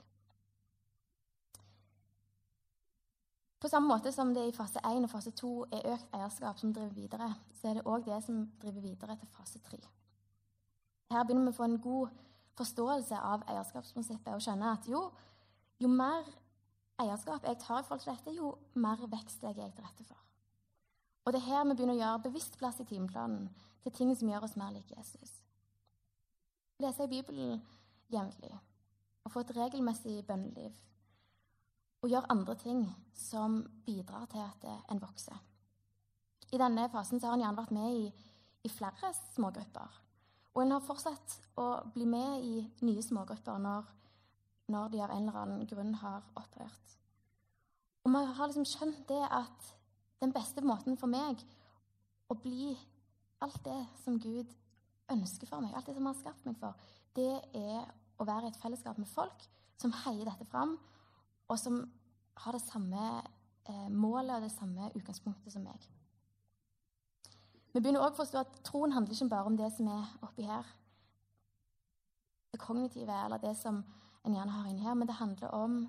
På 3.59 3.67
samme 3.67 3.87
måte 3.87 4.11
som 4.11 4.33
det 4.33 4.45
i 4.47 4.55
fase 4.55 4.79
1 4.83 5.03
og 5.03 5.11
fase 5.11 5.31
2 5.35 5.53
er 5.75 5.87
økt 5.93 6.13
eierskap 6.15 6.59
som 6.59 6.73
driver 6.73 6.93
videre, 6.95 7.33
så 7.51 7.69
er 7.69 7.79
det 7.79 7.87
òg 7.87 8.05
det 8.05 8.19
som 8.23 8.45
driver 8.61 8.81
videre 8.81 9.17
til 9.19 9.31
fase 9.35 9.59
3. 9.59 9.79
Her 11.11 11.23
begynner 11.23 11.49
vi 11.49 11.55
å 11.55 11.57
få 11.57 11.65
en 11.67 11.81
god 11.81 12.13
forståelse 12.59 13.19
av 13.19 13.43
eierskapsprinsippet 13.47 14.35
og 14.35 14.43
skjønne 14.43 14.71
at 14.71 14.87
jo, 14.87 15.01
jo 15.79 15.91
mer 15.91 16.27
eierskap 16.99 17.45
jeg 17.47 17.59
tar 17.61 17.81
i 17.81 17.87
forhold 17.87 18.03
til 18.03 18.13
dette, 18.13 18.35
jo 18.35 18.53
mer 18.75 19.01
vekst 19.11 19.43
legger 19.43 19.65
jeg 19.65 19.75
til 19.75 19.85
rette 19.87 20.05
for. 20.07 20.19
Og 21.25 21.33
det 21.33 21.41
er 21.41 21.49
her 21.49 21.65
vi 21.67 21.75
begynner 21.75 21.97
å 21.97 21.99
gjøre 21.99 22.23
bevisst 22.27 22.57
plass 22.59 22.79
i 22.81 22.87
timeplanen 22.89 23.49
til 23.83 23.93
ting 23.95 24.15
som 24.17 24.31
gjør 24.31 24.47
oss 24.47 24.57
mer 24.59 24.73
lik 24.73 24.91
Jesus. 24.95 25.35
Lese 26.79 27.05
i 27.05 27.11
Bibelen 27.11 27.59
jevnlig 28.09 28.55
og 29.25 29.33
få 29.33 29.43
et 29.43 29.55
regelmessig 29.57 30.23
bønneliv. 30.27 30.73
Og 32.01 32.09
gjøre 32.09 32.31
andre 32.31 32.55
ting 32.55 32.85
som 33.13 33.59
bidrar 33.85 34.25
til 34.31 34.41
at 34.41 34.67
en 34.89 35.01
vokser. 35.01 35.35
I 36.49 36.57
denne 36.57 36.87
fasen 36.89 37.21
har 37.21 37.35
han 37.35 37.43
gjerne 37.43 37.59
vært 37.59 37.73
med 37.75 37.97
i, 37.97 38.05
i 38.65 38.69
flere 38.71 39.11
smågrupper. 39.35 39.99
Og 40.55 40.63
en 40.63 40.73
har 40.73 40.85
fortsatt 40.85 41.35
å 41.61 41.67
bli 41.93 42.07
med 42.09 42.45
i 42.45 42.63
nye 42.87 43.03
smågrupper 43.05 43.59
når, 43.61 43.91
når 44.69 44.93
de 44.93 45.01
av 45.03 45.13
en 45.13 45.27
eller 45.27 45.41
annen 45.41 45.67
grunn 45.69 45.93
har 46.01 46.25
opphørt. 46.37 46.95
Og 48.05 48.13
vi 48.13 48.23
har 48.37 48.49
liksom 48.49 48.67
skjønt 48.67 49.01
det 49.09 49.21
at 49.25 49.71
den 50.21 50.33
beste 50.35 50.63
måten 50.65 50.97
for 50.99 51.11
meg 51.11 51.41
å 52.29 52.37
bli 52.37 52.73
alt 53.43 53.59
det 53.65 53.79
som 54.03 54.19
Gud 54.21 54.49
ønsker 55.09 55.49
for 55.49 55.63
meg, 55.63 55.73
alt 55.73 55.87
det 55.87 55.95
som 55.95 56.05
han 56.05 56.13
har 56.13 56.21
skapt 56.21 56.45
meg 56.45 56.57
for, 56.59 56.89
det 57.17 57.31
er 57.57 57.87
å 58.19 58.27
være 58.27 58.49
i 58.49 58.53
et 58.53 58.59
fellesskap 58.61 58.99
med 58.99 59.09
folk 59.09 59.45
som 59.79 59.95
heier 60.03 60.27
dette 60.27 60.47
fram, 60.49 60.75
og 61.49 61.57
som 61.57 61.81
har 62.43 62.55
det 62.55 62.63
samme 62.65 63.05
eh, 63.19 63.87
målet 63.89 64.35
og 64.35 64.45
det 64.45 64.51
samme 64.53 64.91
utgangspunktet 64.93 65.55
som 65.55 65.63
meg. 65.65 65.87
Vi 67.71 67.79
begynner 67.79 68.03
også 68.03 68.17
å 68.17 68.21
forstå 68.23 68.41
at 68.41 68.59
troen 68.65 68.93
handler 68.95 69.15
ikke 69.15 69.31
bare 69.31 69.49
om 69.51 69.57
det 69.57 69.69
som 69.75 69.89
er 69.93 70.13
oppi 70.25 70.45
her, 70.47 70.67
det 72.49 72.61
kognitive 72.61 73.13
eller 73.25 73.41
det 73.41 73.53
som 73.57 73.83
en 74.29 74.37
gjerne 74.37 74.55
har 74.55 74.69
inn 74.69 74.81
her, 74.83 74.95
men 74.97 75.09
det 75.09 75.17
handler 75.19 75.53
om 75.57 75.81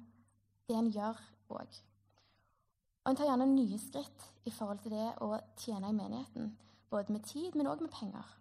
det 0.69 0.77
en 0.79 0.91
gjør 0.95 1.23
òg. 1.53 1.79
Og 3.01 3.11
en 3.11 3.19
tar 3.19 3.29
gjerne 3.31 3.49
nye 3.53 3.79
skritt 3.81 4.27
i 4.49 4.53
forhold 4.55 4.83
til 4.83 4.95
det 4.95 5.09
å 5.25 5.33
tjene 5.61 5.91
i 5.91 5.97
menigheten, 5.97 6.53
både 6.93 7.15
med 7.15 7.25
tid, 7.29 7.57
men 7.57 7.69
òg 7.71 7.85
med 7.85 7.93
penger. 7.95 8.37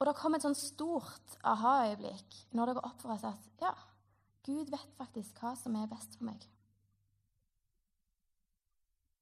Og 0.00 0.08
det 0.08 0.16
kom 0.18 0.34
et 0.36 0.44
sånn 0.44 0.58
stort 0.58 1.36
aha-øyeblikk 1.46 2.38
når 2.52 2.70
det 2.70 2.76
går 2.76 2.88
opp 2.90 3.02
for 3.02 3.14
oss 3.14 3.26
at 3.28 3.46
ja, 3.62 3.72
Gud 4.44 4.68
vet 4.72 4.98
faktisk 4.98 5.38
hva 5.40 5.54
som 5.56 5.76
er 5.80 5.88
best 5.88 6.18
for 6.18 6.28
meg. 6.28 6.42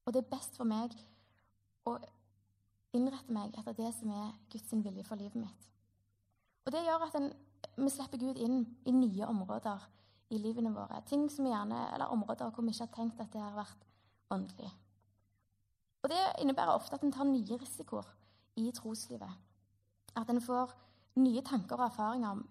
Og 0.03 0.11
det 0.11 0.23
er 0.23 0.33
best 0.33 0.57
for 0.59 0.67
meg 0.67 0.91
å 1.87 1.95
innrette 2.93 3.31
meg 3.33 3.55
etter 3.57 3.77
det 3.77 3.93
som 3.95 4.11
er 4.11 4.33
Guds 4.51 4.73
vilje 4.73 5.05
for 5.07 5.21
livet 5.21 5.39
mitt. 5.39 5.69
Og 6.63 6.75
det 6.75 6.83
gjør 6.83 7.07
at 7.07 7.15
en, 7.19 7.29
vi 7.75 7.89
slipper 7.89 8.21
Gud 8.21 8.37
inn 8.37 8.63
i 8.85 8.93
nye 8.93 9.27
områder 9.27 9.81
i 10.33 10.37
livene 10.41 10.73
våre. 10.73 11.01
Ting 11.09 11.27
som 11.31 11.47
gjerne, 11.47 11.87
eller 11.93 12.11
Områder 12.13 12.51
hvor 12.51 12.65
vi 12.65 12.73
ikke 12.73 12.85
har 12.87 12.95
tenkt 12.95 13.21
at 13.21 13.33
det 13.33 13.41
har 13.41 13.55
vært 13.57 13.85
åndelig. 14.33 14.71
Og 16.03 16.09
Det 16.09 16.23
innebærer 16.41 16.75
ofte 16.75 16.95
at 16.95 17.03
en 17.03 17.11
tar 17.11 17.27
nye 17.29 17.57
risikoer 17.57 18.07
i 18.59 18.71
troslivet. 18.75 19.29
At 20.15 20.29
en 20.29 20.41
får 20.41 20.73
nye 21.15 21.41
tanker 21.41 21.77
og 21.77 21.85
erfaringer 21.85 22.41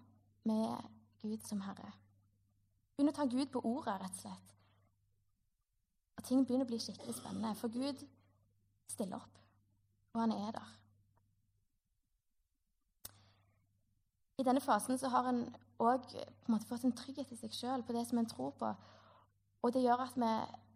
med 0.43 0.89
Gud 1.21 1.45
som 1.47 1.61
Herre. 1.61 1.91
Begynner 2.95 3.13
å 3.13 3.19
ta 3.19 3.25
Gud 3.29 3.51
på 3.53 3.61
ordet, 3.63 3.99
rett 4.01 4.17
og 4.17 4.23
slett. 4.25 4.55
Og 6.17 6.23
ting 6.27 6.43
begynner 6.45 6.65
å 6.65 6.71
bli 6.71 6.79
skikkelig 6.81 7.15
spennende, 7.17 7.55
for 7.55 7.73
Gud 7.73 8.03
stiller 8.89 9.21
opp, 9.21 9.39
og 10.13 10.21
han 10.21 10.35
er 10.35 10.51
der. 10.55 10.73
I 14.43 14.45
denne 14.45 14.59
fasen 14.59 14.97
så 14.99 15.07
har 15.07 15.29
en 15.29 15.45
òg 15.79 16.09
fått 16.67 16.83
en 16.83 16.95
trygghet 16.99 17.29
i 17.31 17.37
seg 17.39 17.53
sjøl 17.55 17.83
på 17.87 17.93
det 17.95 18.01
som 18.09 18.19
en 18.19 18.27
tror 18.27 18.51
på. 18.59 18.71
Og 19.63 19.71
det 19.71 19.85
gjør 19.85 20.03
at 20.03 20.17
vi, 20.19 20.31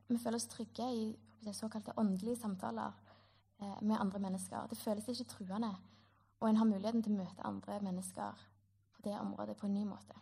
vi 0.08 0.20
føler 0.24 0.40
oss 0.40 0.48
trygge 0.48 0.88
i 0.88 1.52
såkalte 1.52 1.96
åndelige 2.00 2.40
samtaler 2.40 2.96
eh, 3.60 3.82
med 3.82 4.00
andre 4.00 4.22
mennesker. 4.24 4.70
Det 4.72 4.80
føles 4.80 5.08
ikke 5.12 5.28
truende, 5.34 5.74
og 6.40 6.48
en 6.48 6.62
har 6.62 6.70
muligheten 6.70 7.04
til 7.04 7.18
å 7.18 7.20
møte 7.20 7.46
andre 7.48 7.82
mennesker 7.84 8.48
på 8.96 9.04
det 9.04 9.18
området 9.20 9.58
på 9.60 9.68
en 9.68 9.76
ny 9.76 9.84
måte. 9.88 10.16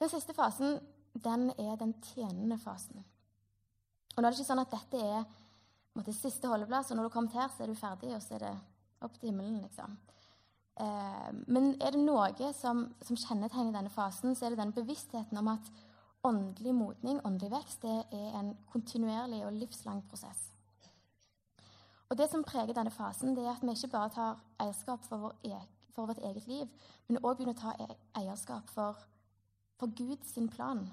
Den 0.00 0.12
siste 0.12 0.36
fasen 0.36 0.76
den 1.24 1.50
er 1.56 1.80
den 1.80 1.96
tjenende 2.04 2.60
fasen. 2.60 3.00
Og 4.12 4.20
nå 4.20 4.28
er 4.28 4.32
det 4.34 4.42
ikke 4.42 4.50
sånn 4.52 4.64
at 4.66 4.76
dette 4.76 5.00
er 5.00 5.24
måte, 5.96 6.12
siste 6.12 6.52
holdeplass, 6.52 6.92
og 6.92 6.98
når 6.98 7.06
du 7.06 7.12
har 7.12 7.16
kommet 7.16 7.40
her, 7.40 7.48
så 7.48 7.64
er 7.64 7.72
du 7.72 7.80
ferdig, 7.80 8.12
og 8.12 8.20
så 8.20 8.36
er 8.36 8.50
det 8.50 8.56
opp 9.04 9.16
til 9.16 9.30
himmelen, 9.32 9.62
liksom. 9.64 9.96
Eh, 10.80 11.30
men 11.46 11.74
er 11.78 11.94
det 11.94 12.02
noe 12.02 12.52
som, 12.56 12.88
som, 13.04 13.16
kjennetegner 13.16 13.74
denne 13.76 13.92
fasen, 13.94 14.34
så 14.34 14.46
er 14.46 14.54
det 14.54 14.62
den 14.62 14.74
bevisstheten 14.74 15.38
om 15.38 15.52
at 15.52 15.70
åndelig 16.24 16.74
modning, 16.74 17.20
åndelig 17.26 17.52
vekst, 17.52 17.84
det 17.84 17.94
er 18.16 18.38
en 18.40 18.54
kontinuerlig 18.72 19.44
og 19.46 19.54
livslang 19.54 20.02
prosess. 20.08 20.50
Og 22.08 22.18
Det 22.18 22.28
som 22.30 22.44
preger 22.44 22.74
denne 22.74 22.90
fasen, 22.90 23.36
det 23.36 23.44
er 23.44 23.54
at 23.54 23.62
vi 23.62 23.70
ikke 23.74 23.92
bare 23.92 24.10
tar 24.10 24.40
eierskap 24.60 25.04
for, 25.04 25.16
vår 25.18 25.34
e 25.44 25.60
for 25.94 26.06
vårt 26.06 26.18
eget 26.18 26.46
liv, 26.46 26.68
men 27.08 27.22
òg 27.22 27.36
begynner 27.36 27.54
å 27.54 27.60
ta 27.60 27.74
e 27.78 27.96
eierskap 28.20 28.70
for, 28.70 28.98
for 29.78 29.86
Guds 29.94 30.34
plan, 30.50 30.88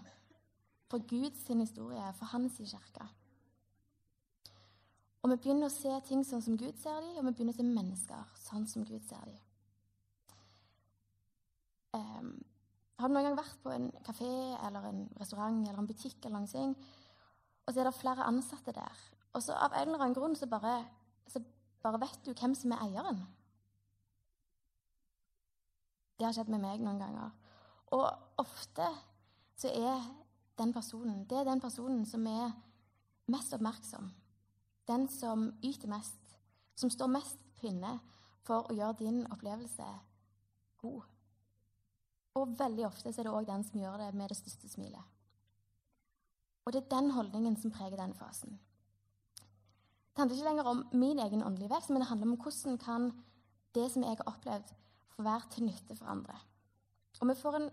for 0.90 1.00
Guds 1.10 1.48
historie, 1.48 2.14
for 2.18 2.26
hans 2.26 2.58
kirke. 2.58 3.08
Og 5.22 5.30
vi 5.30 5.38
begynner 5.38 5.70
å 5.70 5.74
se 5.74 5.94
ting 6.08 6.24
sånn 6.26 6.42
som 6.42 6.58
Gud 6.58 6.78
ser 6.82 7.02
dem, 7.02 7.18
og 7.18 7.26
vi 7.26 7.32
begynner 7.32 7.54
å 7.54 7.58
se 7.58 7.64
mennesker 7.64 8.38
sånn 8.48 8.68
som 8.68 8.86
Gud 8.86 9.02
ser 9.06 9.26
dem. 9.26 9.40
Um, 11.98 12.34
har 13.00 13.10
du 13.10 13.16
noen 13.16 13.28
gang 13.28 13.38
vært 13.40 13.62
på 13.64 13.72
en 13.74 13.90
kafé 14.06 14.30
eller 14.68 14.86
en 14.88 15.02
restaurant 15.20 15.64
eller 15.66 15.82
en 15.82 15.90
butikk, 15.90 16.20
eller 16.24 16.38
noen 16.38 16.52
ting, 16.52 16.76
og 17.66 17.74
så 17.74 17.82
er 17.82 17.90
det 17.90 17.98
flere 17.98 18.28
ansatte 18.30 18.74
der, 18.76 19.04
og 19.34 19.44
så 19.44 19.56
av 19.58 19.76
en 19.76 19.90
eller 19.90 20.06
annen 20.06 20.16
grunn 20.16 20.36
så 20.38 20.48
bare, 20.50 20.78
så 21.28 21.42
bare 21.84 22.02
vet 22.04 22.20
du 22.26 22.34
hvem 22.34 22.56
som 22.58 22.76
er 22.76 22.84
eieren? 22.86 23.22
Det 26.20 26.28
har 26.28 26.36
skjedd 26.38 26.52
med 26.54 26.62
meg 26.62 26.84
noen 26.84 27.00
ganger. 27.02 27.32
Og 27.98 28.06
ofte 28.44 28.86
så 29.58 29.72
er 29.74 30.04
den 30.62 30.74
personen 30.76 31.24
det 31.26 31.40
er 31.40 31.48
den 31.48 31.64
personen 31.64 32.04
som 32.06 32.28
er 32.30 32.52
mest 33.32 33.56
oppmerksom. 33.58 34.12
Den 34.88 35.08
som 35.10 35.50
yter 35.66 35.90
mest. 35.90 36.38
Som 36.76 36.90
står 36.94 37.10
mest 37.14 37.42
pinne 37.58 37.98
for 38.46 38.70
å 38.70 38.76
gjøre 38.76 39.00
din 39.02 39.24
opplevelse 39.34 39.88
god. 40.82 41.11
Og 42.40 42.54
veldig 42.60 42.86
ofte 42.88 43.12
er 43.12 43.28
det 43.28 43.34
òg 43.34 43.48
den 43.50 43.64
som 43.68 43.80
gjør 43.82 43.98
det 44.00 44.12
med 44.16 44.32
det 44.32 44.38
største 44.40 44.70
smilet. 44.72 45.04
Og 46.66 46.74
det 46.74 46.84
er 46.84 46.94
den 46.94 47.12
holdningen 47.12 47.58
som 47.60 47.74
preger 47.74 48.00
denne 48.00 48.16
fasen. 48.16 48.60
Det 50.12 50.20
handler 50.20 50.38
ikke 50.38 50.50
lenger 50.50 50.70
om 50.70 50.86
min 50.94 51.20
egen 51.20 51.44
åndelige 51.44 51.72
vekst, 51.72 51.90
men 51.90 52.04
det 52.04 52.10
handler 52.10 52.32
om 52.32 52.40
hvordan 52.44 52.78
kan 52.78 53.12
det 53.76 53.88
som 53.92 54.04
jeg 54.04 54.18
har 54.20 54.28
opplevd, 54.28 54.74
få 55.16 55.24
være 55.24 55.52
til 55.52 55.66
nytte 55.68 55.96
for 55.96 56.12
andre. 56.12 56.36
Og 57.20 57.28
vi 57.28 57.36
får 57.36 57.58
en 57.58 57.70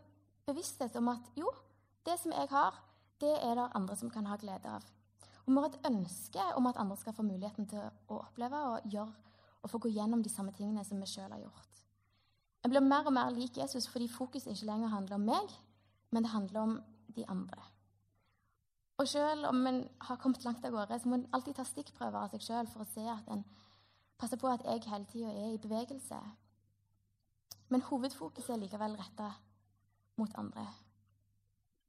bevissthet 0.47 0.97
om 0.97 1.09
at 1.09 1.31
jo, 1.37 1.51
det 2.07 2.18
som 2.18 2.33
jeg 2.33 2.49
har, 2.51 2.79
det 3.21 3.35
er 3.42 3.55
det 3.59 3.71
andre 3.75 3.97
som 3.97 4.11
kan 4.11 4.27
ha 4.27 4.37
glede 4.37 4.71
av. 4.71 4.85
Og 5.47 5.53
vi 5.53 5.61
har 5.61 5.68
et 5.68 5.88
ønske 5.90 6.44
om 6.57 6.66
at 6.66 6.77
andre 6.77 6.97
skal 6.97 7.16
få 7.16 7.27
muligheten 7.27 7.66
til 7.66 7.83
å 7.83 8.21
oppleve 8.23 8.62
og 8.73 8.90
gjøre 8.92 9.29
og 9.62 9.71
få 9.71 9.79
gå 9.83 9.90
gjennom 9.90 10.23
de 10.23 10.31
samme 10.31 10.53
tingene 10.55 10.85
som 10.87 11.01
vi 11.01 11.09
sjøl 11.11 11.33
har 11.33 11.42
gjort. 11.42 11.67
Jeg 12.68 12.74
blir 12.74 12.85
mer 12.85 13.07
og 13.09 13.14
mer 13.16 13.31
lik 13.33 13.57
Jesus 13.57 13.87
fordi 13.88 14.11
fokuset 14.12 14.50
ikke 14.52 14.66
lenger 14.68 14.90
handler 14.92 15.16
om 15.16 15.22
meg, 15.24 15.52
men 16.12 16.22
det 16.22 16.31
handler 16.31 16.61
om 16.61 16.72
de 17.16 17.22
andre. 17.24 17.62
Og 19.00 19.09
selv 19.09 19.46
om 19.48 19.66
en 19.66 19.78
har 20.00 20.18
kommet 20.20 20.44
langt 20.44 20.64
av 20.64 20.74
gårde, 20.74 20.98
så 21.00 21.09
må 21.09 21.16
en 21.16 21.31
alltid 21.33 21.57
ta 21.57 21.64
stikkprøver 21.64 22.18
av 22.20 22.35
seg 22.35 22.44
sjøl 22.44 22.68
for 22.68 22.85
å 22.85 22.88
se 22.90 23.04
at 23.09 23.31
en 23.33 23.40
passer 24.20 24.37
på 24.37 24.50
at 24.52 24.66
jeg 24.68 24.85
hele 24.85 25.09
tida 25.09 25.31
er 25.33 25.54
i 25.54 25.62
bevegelse. 25.62 26.18
Men 27.72 27.87
hovedfokuset 27.88 28.52
er 28.52 28.61
likevel 28.61 28.98
retta 29.00 29.31
mot 30.20 30.37
andre. 30.37 30.66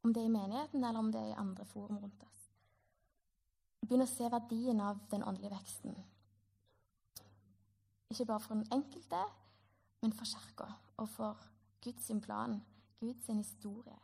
Om 0.08 0.16
det 0.16 0.24
er 0.24 0.32
i 0.32 0.34
menigheten, 0.38 0.84
eller 0.84 1.00
om 1.04 1.12
det 1.12 1.26
er 1.26 1.34
i 1.34 1.42
andre 1.44 1.68
forum 1.74 2.00
rundt 2.00 2.24
oss. 2.24 2.48
Begynn 3.84 4.08
å 4.08 4.10
se 4.14 4.32
verdien 4.32 4.80
av 4.80 5.04
den 5.12 5.28
åndelige 5.28 5.58
veksten. 5.58 6.00
Ikke 8.16 8.32
bare 8.32 8.48
for 8.48 8.56
den 8.56 8.80
enkelte, 8.80 9.26
men 10.02 10.14
for 10.14 10.26
Kirka 10.26 10.70
og 10.98 11.10
for 11.10 11.38
Guds 11.84 12.12
plan, 12.24 12.62
Guds 13.00 13.28
historie. 13.28 14.00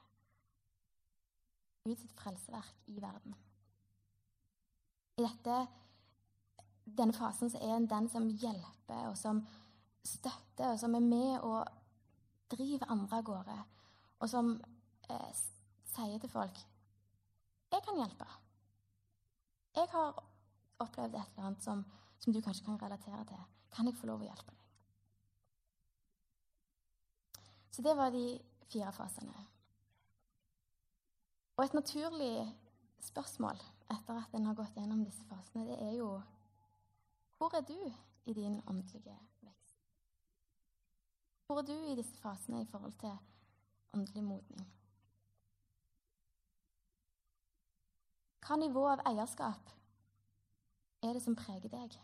Guds 1.86 2.05
frelseverk 2.15 2.75
i 2.88 3.01
verden. 3.01 3.36
I 5.17 5.23
dette, 5.23 5.58
denne 6.97 7.13
fasen 7.13 7.51
er 7.55 7.75
en 7.75 7.89
den 7.89 8.10
som 8.10 8.27
hjelper, 8.27 9.08
og 9.10 9.17
som 9.17 9.43
støtter, 10.03 10.71
og 10.71 10.79
som 10.79 10.95
er 10.95 10.99
med 10.99 11.39
og 11.39 11.67
driver 12.51 12.91
andre 12.91 13.17
av 13.17 13.23
gårde, 13.23 13.58
og 14.19 14.29
som 14.29 14.55
eh, 15.10 15.31
sier 15.95 16.19
til 16.19 16.29
folk 16.29 16.65
'Jeg 17.71 17.84
kan 17.84 17.97
hjelpe'. 17.97 18.39
Jeg 19.75 19.88
har 19.91 20.23
opplevd 20.79 21.15
et 21.15 21.31
eller 21.36 21.47
annet 21.47 21.63
som, 21.63 21.86
som 22.19 22.34
du 22.34 22.41
kanskje 22.41 22.65
kan 22.65 22.81
relatere 22.81 23.25
til. 23.25 23.41
Kan 23.71 23.86
jeg 23.86 23.97
få 23.97 24.08
lov 24.08 24.21
å 24.21 24.23
hjelpe 24.23 24.51
deg? 24.51 24.64
Så 27.75 27.81
det 27.81 27.97
var 27.97 28.09
de 28.09 28.39
fire 28.71 28.91
fasene. 28.95 29.33
Og 31.57 31.65
et 31.65 31.73
naturlig 31.73 32.55
spørsmål 33.03 33.59
etter 33.91 34.21
at 34.21 34.38
en 34.38 34.45
har 34.47 34.55
gått 34.55 34.77
gjennom 34.79 35.01
disse 35.03 35.25
fasene, 35.27 35.65
det 35.67 35.75
er 35.83 35.97
jo 35.97 36.21
Hvor 37.38 37.55
er 37.55 37.61
du 37.67 37.75
i 38.25 38.33
din 38.33 38.61
åndelige 38.67 39.17
vekst? 39.41 39.75
Hvor 41.47 41.59
er 41.59 41.67
du 41.67 41.73
i 41.73 41.95
disse 41.95 42.15
fasene 42.17 42.61
i 42.61 42.65
forhold 42.71 42.93
til 42.93 43.17
åndelig 43.93 44.23
modning? 44.23 44.71
Hva 48.47 48.55
nivå 48.55 48.88
av 48.88 49.03
eierskap 49.05 49.75
er 51.03 51.13
det 51.13 51.27
som 51.27 51.35
preger 51.35 51.75
deg? 51.75 51.99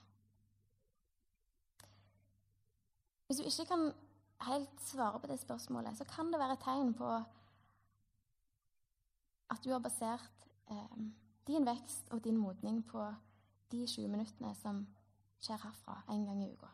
Hvis 3.25 3.39
du 3.39 3.47
ikke 3.47 3.69
kan 3.71 3.93
helt 4.47 4.81
svarer 4.81 5.19
på 5.19 5.27
det 5.27 5.39
spørsmålet, 5.39 5.97
så 5.97 6.05
kan 6.09 6.31
det 6.31 6.39
være 6.39 6.57
et 6.57 6.63
tegn 6.65 6.93
på 6.97 7.09
at 9.51 9.63
du 9.63 9.71
har 9.71 9.79
basert 9.83 10.47
eh, 10.71 10.97
din 11.47 11.65
vekst 11.65 12.11
og 12.11 12.23
din 12.23 12.37
modning 12.37 12.81
på 12.87 13.05
de 13.71 13.85
20 13.87 14.07
minuttene 14.07 14.53
som 14.55 14.85
skjer 15.41 15.59
herfra 15.63 16.01
en 16.09 16.25
gang 16.25 16.43
i 16.43 16.51
uka. 16.51 16.69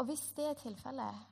Og 0.00 0.06
hvis 0.08 0.30
det 0.36 0.46
er 0.48 0.56
tilfellet, 0.56 1.26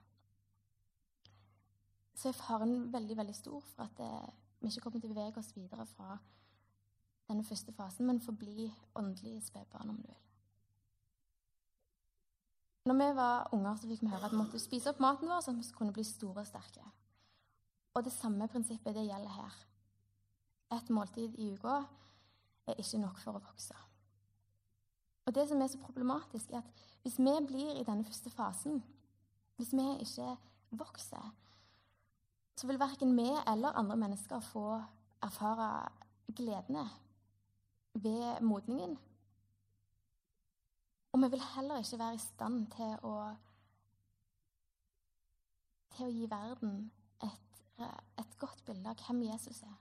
så 2.14 2.28
er 2.28 2.36
faren 2.36 2.92
veldig 2.92 3.16
veldig 3.16 3.34
stor 3.34 3.60
for 3.60 3.86
at 3.86 3.96
det, 3.96 4.10
vi 4.60 4.68
ikke 4.68 4.84
kommer 4.84 5.00
til 5.00 5.10
å 5.10 5.14
bevege 5.14 5.40
oss 5.40 5.54
videre 5.56 5.86
fra 5.86 6.18
denne 7.28 7.44
første 7.44 7.72
fasen, 7.72 8.06
men 8.08 8.20
forbli 8.20 8.68
åndelige 8.98 9.44
spedbarn, 9.46 9.90
om 9.94 10.00
du 10.02 10.08
vil. 10.08 10.27
Når 12.88 12.94
vi 12.96 13.16
var 13.16 13.48
unger, 13.52 13.74
så 13.76 13.88
fikk 13.90 14.00
vi 14.00 14.08
høre 14.08 14.24
at 14.24 14.32
vi 14.32 14.40
måtte 14.40 14.58
spise 14.62 14.88
opp 14.88 15.00
maten 15.04 15.28
vår 15.28 15.42
sånn 15.44 15.58
at 15.60 15.66
vi 15.66 15.76
kunne 15.76 15.92
bli 15.92 16.04
store 16.08 16.40
og 16.40 16.48
sterke. 16.48 16.84
Og 17.92 18.04
det 18.06 18.14
samme 18.14 18.46
prinsippet 18.48 18.96
det 18.96 19.04
gjelder 19.04 19.34
her. 19.34 19.56
Et 20.78 20.90
måltid 20.94 21.36
i 21.36 21.50
uka 21.52 21.82
er 22.68 22.80
ikke 22.80 23.00
nok 23.02 23.20
for 23.20 23.36
å 23.36 23.42
vokse. 23.44 23.76
Og 25.28 25.34
det 25.36 25.44
som 25.50 25.60
er 25.60 25.68
så 25.68 25.80
problematisk, 25.82 26.52
er 26.52 26.62
at 26.62 26.84
hvis 27.04 27.18
vi 27.20 27.34
blir 27.50 27.76
i 27.76 27.84
denne 27.84 28.06
første 28.08 28.32
fasen, 28.32 28.80
hvis 29.58 29.74
vi 29.76 29.84
ikke 30.06 30.30
vokser, 30.80 31.28
så 32.56 32.66
vil 32.70 32.80
verken 32.80 33.12
vi 33.16 33.28
eller 33.46 33.76
andre 33.76 33.98
mennesker 34.00 34.40
få 34.40 34.78
erfare 35.22 35.90
gledene 36.32 36.86
ved 37.94 38.40
modningen. 38.40 38.96
Og 41.18 41.22
vi 41.24 41.30
vil 41.30 41.40
heller 41.54 41.78
ikke 41.78 41.98
være 41.98 42.14
i 42.14 42.18
stand 42.22 42.66
til 42.70 42.92
å 43.02 43.12
til 45.96 46.04
å 46.06 46.12
gi 46.14 46.26
verden 46.30 46.74
et, 47.26 47.56
et 48.22 48.34
godt 48.38 48.60
bilde 48.68 48.92
av 48.92 49.00
hvem 49.02 49.24
Jesus 49.26 49.64
er. 49.66 49.72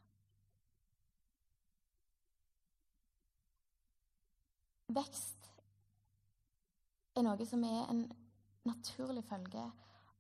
Vekst 4.97 5.45
er 7.13 7.28
noe 7.28 7.45
som 7.45 7.65
er 7.69 7.84
en 7.84 8.02
naturlig 8.65 9.21
følge 9.30 9.67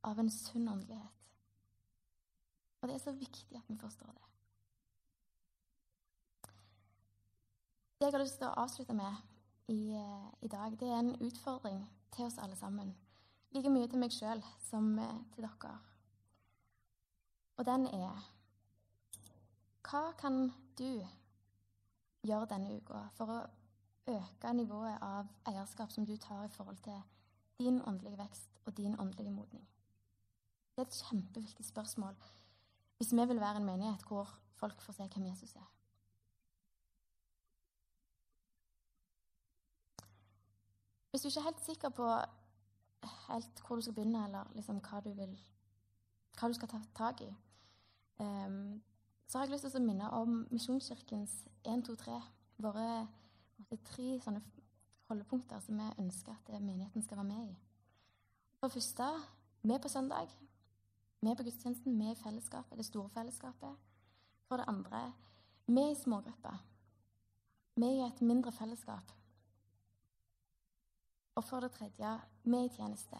av 0.05 0.21
en 0.21 0.29
sunn 0.29 0.69
åndelighet. 0.69 1.25
Og 2.83 2.91
det 2.91 2.99
er 2.99 3.01
så 3.07 3.15
viktig 3.17 3.57
at 3.57 3.71
vi 3.71 3.79
forstår 3.81 4.13
det. 4.13 4.27
Det 7.97 8.05
jeg 8.05 8.13
har 8.19 8.21
lyst 8.21 8.37
til 8.37 8.51
å 8.51 8.61
avslutte 8.67 8.93
med 8.93 9.33
i, 9.67 9.91
eh, 9.93 10.33
i 10.41 10.47
dag, 10.47 10.79
det 10.79 10.87
er 10.87 10.99
en 10.99 11.15
utfordring 11.21 11.89
til 12.11 12.25
oss 12.25 12.37
alle 12.37 12.55
sammen. 12.55 12.95
Like 13.51 13.69
mye 13.69 13.87
til 13.87 13.99
meg 13.99 14.11
sjøl 14.11 14.43
som 14.63 14.97
eh, 14.99 15.19
til 15.33 15.43
dere. 15.43 15.75
Og 17.57 17.65
den 17.65 17.87
er 17.87 18.33
Hva 19.87 20.11
kan 20.19 20.51
du 20.77 21.07
gjøre 22.27 22.49
denne 22.51 22.75
uka 22.75 23.05
for 23.15 23.31
å 23.31 23.37
øke 24.11 24.53
nivået 24.53 24.97
av 25.01 25.29
eierskap 25.47 25.91
som 25.91 26.05
du 26.05 26.17
tar 26.17 26.43
i 26.45 26.51
forhold 26.51 26.77
til 26.83 26.99
din 27.59 27.79
åndelige 27.81 28.19
vekst 28.19 28.59
og 28.65 28.77
din 28.77 28.99
åndelige 28.99 29.31
modning? 29.31 29.67
Det 30.75 30.83
er 30.83 30.89
et 30.89 31.03
kjempeviktig 31.07 31.65
spørsmål 31.65 32.19
hvis 32.97 33.13
vi 33.13 33.25
vil 33.29 33.39
være 33.39 33.61
en 33.61 33.65
menighet 33.65 34.03
hvor 34.09 34.29
folk 34.59 34.81
får 34.81 34.93
se 34.93 35.07
hvem 35.13 35.25
Jesus 35.29 35.55
er. 35.55 35.76
Hvis 41.17 41.23
du 41.23 41.27
ikke 41.27 41.39
er 41.39 41.49
helt 41.49 41.65
sikker 41.65 41.89
på 41.89 42.07
helt 43.27 43.61
hvor 43.67 43.75
du 43.75 43.81
skal 43.81 43.93
begynne, 43.93 44.19
eller 44.25 44.51
liksom 44.53 44.77
hva, 44.85 44.99
du 45.01 45.07
vil, 45.17 45.31
hva 46.37 46.47
du 46.47 46.53
skal 46.53 46.69
ta 46.69 46.81
tak 46.99 47.23
i, 47.25 47.29
um, 48.19 48.83
så 49.25 49.39
har 49.39 49.47
jeg 49.47 49.55
lyst 49.55 49.65
til 49.65 49.79
å 49.79 49.87
minne 49.87 50.11
om 50.13 50.35
Misjonskirkens 50.53 51.33
1, 51.63 51.81
2, 51.89 51.95
3. 52.03 52.19
Våre 52.67 52.85
tre 53.89 54.07
sånne 54.27 54.43
holdepunkter 55.09 55.65
som 55.65 55.81
vi 55.81 55.89
ønsker 56.05 56.37
at 56.37 56.53
menigheten 56.61 57.01
skal 57.01 57.23
være 57.23 57.31
med 57.31 57.49
i. 57.49 57.57
For 58.59 58.69
det 58.69 58.77
første 58.77 59.09
vi 59.65 59.81
på 59.81 59.95
søndag. 59.97 60.39
Vi 61.25 61.33
på 61.33 61.49
gudstjenesten, 61.49 61.97
vi 61.97 62.13
i 62.13 62.21
fellesskapet, 62.21 62.77
det 62.77 62.91
store 62.93 63.09
fellesskapet. 63.17 63.85
For 64.45 64.61
det 64.61 64.69
andre 64.69 65.07
vi 65.65 65.89
i 65.89 66.01
smågrupper. 66.05 66.65
Vi 67.81 67.95
i 67.95 68.05
et 68.05 68.21
mindre 68.21 68.53
fellesskap. 68.53 69.16
Og 71.37 71.43
for 71.43 71.61
det 71.61 71.71
tredje 71.71 72.11
vi 72.43 72.59
i 72.65 72.69
tjeneste. 72.73 73.17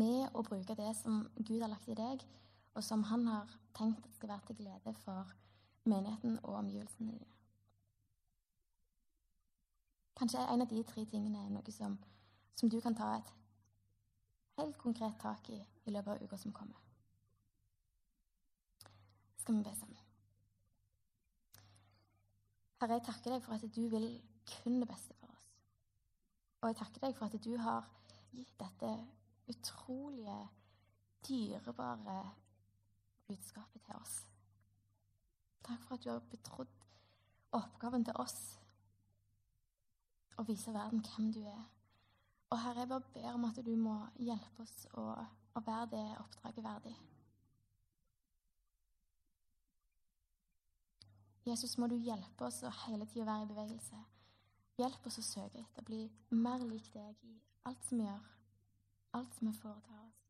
Med 0.00 0.30
å 0.32 0.44
bruke 0.46 0.76
det 0.78 0.92
som 0.96 1.26
Gud 1.36 1.60
har 1.60 1.68
lagt 1.68 1.88
i 1.88 1.96
deg, 1.98 2.22
og 2.74 2.84
som 2.84 3.02
han 3.10 3.26
har 3.28 3.52
tenkt 3.76 4.06
at 4.06 4.14
skal 4.14 4.32
være 4.32 4.46
til 4.46 4.56
glede 4.62 4.94
for 5.02 5.34
menigheten 5.84 6.38
og 6.42 6.54
omgivelsene 6.62 7.12
dine. 7.12 7.28
Kanskje 10.16 10.46
en 10.48 10.64
av 10.64 10.70
de 10.72 10.80
tre 10.82 11.04
tingene 11.12 11.44
er 11.44 11.52
noe 11.52 11.74
som, 11.76 11.98
som 12.56 12.72
du 12.72 12.80
kan 12.80 12.96
ta 12.96 13.10
et 13.18 13.34
helt 14.58 14.78
konkret 14.80 15.20
tak 15.20 15.50
i 15.52 15.60
i 15.60 15.92
løpet 15.92 16.14
av 16.14 16.24
uka 16.24 16.40
som 16.40 16.52
kommer. 16.52 16.80
Skal 19.36 19.60
vi 19.60 19.62
be 19.68 19.76
sammen? 19.76 20.00
Herre, 22.80 22.98
jeg 22.98 23.06
takker 23.06 23.34
deg 23.34 23.44
for 23.44 23.54
at 23.56 23.76
du 23.76 23.84
vil 23.92 24.10
kun 24.54 24.80
det 24.80 24.88
beste. 24.88 25.17
Og 26.60 26.68
jeg 26.68 26.76
takker 26.80 27.06
deg 27.06 27.16
for 27.16 27.26
at 27.28 27.44
du 27.44 27.52
har 27.62 27.86
gitt 28.34 28.54
dette 28.60 28.90
utrolige, 29.48 30.38
dyrebare 31.28 32.18
budskapet 33.28 33.82
til 33.84 33.94
oss. 34.00 34.16
Takk 35.64 35.82
for 35.84 35.94
at 35.94 36.04
du 36.04 36.10
har 36.10 36.24
betrodd 36.30 36.72
oppgaven 37.52 38.04
til 38.04 38.16
oss 38.20 38.38
å 40.38 40.44
vise 40.46 40.72
verden 40.74 41.02
hvem 41.04 41.32
du 41.34 41.42
er. 41.46 41.64
Og 42.48 42.60
Herre, 42.62 42.80
jeg 42.80 42.88
bare 42.88 43.12
ber 43.14 43.32
om 43.34 43.46
at 43.48 43.60
du 43.64 43.74
må 43.76 43.96
hjelpe 44.16 44.64
oss 44.64 44.86
å, 44.96 45.04
å 45.14 45.62
være 45.66 45.88
det 45.92 46.04
oppdraget 46.22 46.64
verdig. 46.64 46.94
Jesus, 51.48 51.78
må 51.80 51.88
du 51.88 51.96
hjelpe 51.96 52.48
oss 52.48 52.62
å 52.64 52.72
hele 52.84 53.06
tida 53.08 53.26
være 53.28 53.46
i 53.46 53.50
bevegelse. 53.52 53.98
Hjelp 54.78 55.06
oss 55.10 55.18
å 55.18 55.26
søke 55.26 55.58
etter 55.58 55.82
å 55.82 55.86
bli 55.88 56.04
mer 56.30 56.62
lik 56.62 56.86
deg 56.94 57.24
i 57.26 57.34
alt 57.66 57.82
som 57.88 57.98
vi 57.98 58.06
gjør, 58.06 58.28
alt 59.18 59.34
som 59.34 59.48
vi 59.48 59.54
foretar 59.58 60.04
oss. 60.04 60.20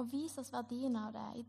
Og 0.00 0.08
vis 0.12 0.36
oss 0.40 0.52
verdien 0.52 0.96
av 0.96 1.12
det 1.12 1.26
i, 1.40 1.44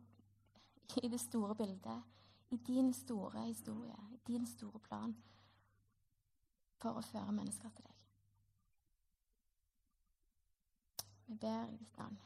i 1.04 1.12
det 1.12 1.20
store 1.24 1.56
bildet, 1.56 2.04
i 2.52 2.60
din 2.68 2.94
store 2.96 3.46
historie, 3.48 3.98
i 4.12 4.20
din 4.28 4.48
store 4.48 4.80
plan 4.80 5.16
for 6.82 7.00
å 7.00 7.04
føre 7.04 7.36
mennesker 7.36 7.72
til 7.76 7.88
deg. 7.88 7.94
Vi 11.28 11.36
ber 11.36 11.68
i 11.72 11.80
ditt 11.80 11.98
navn. 12.00 12.20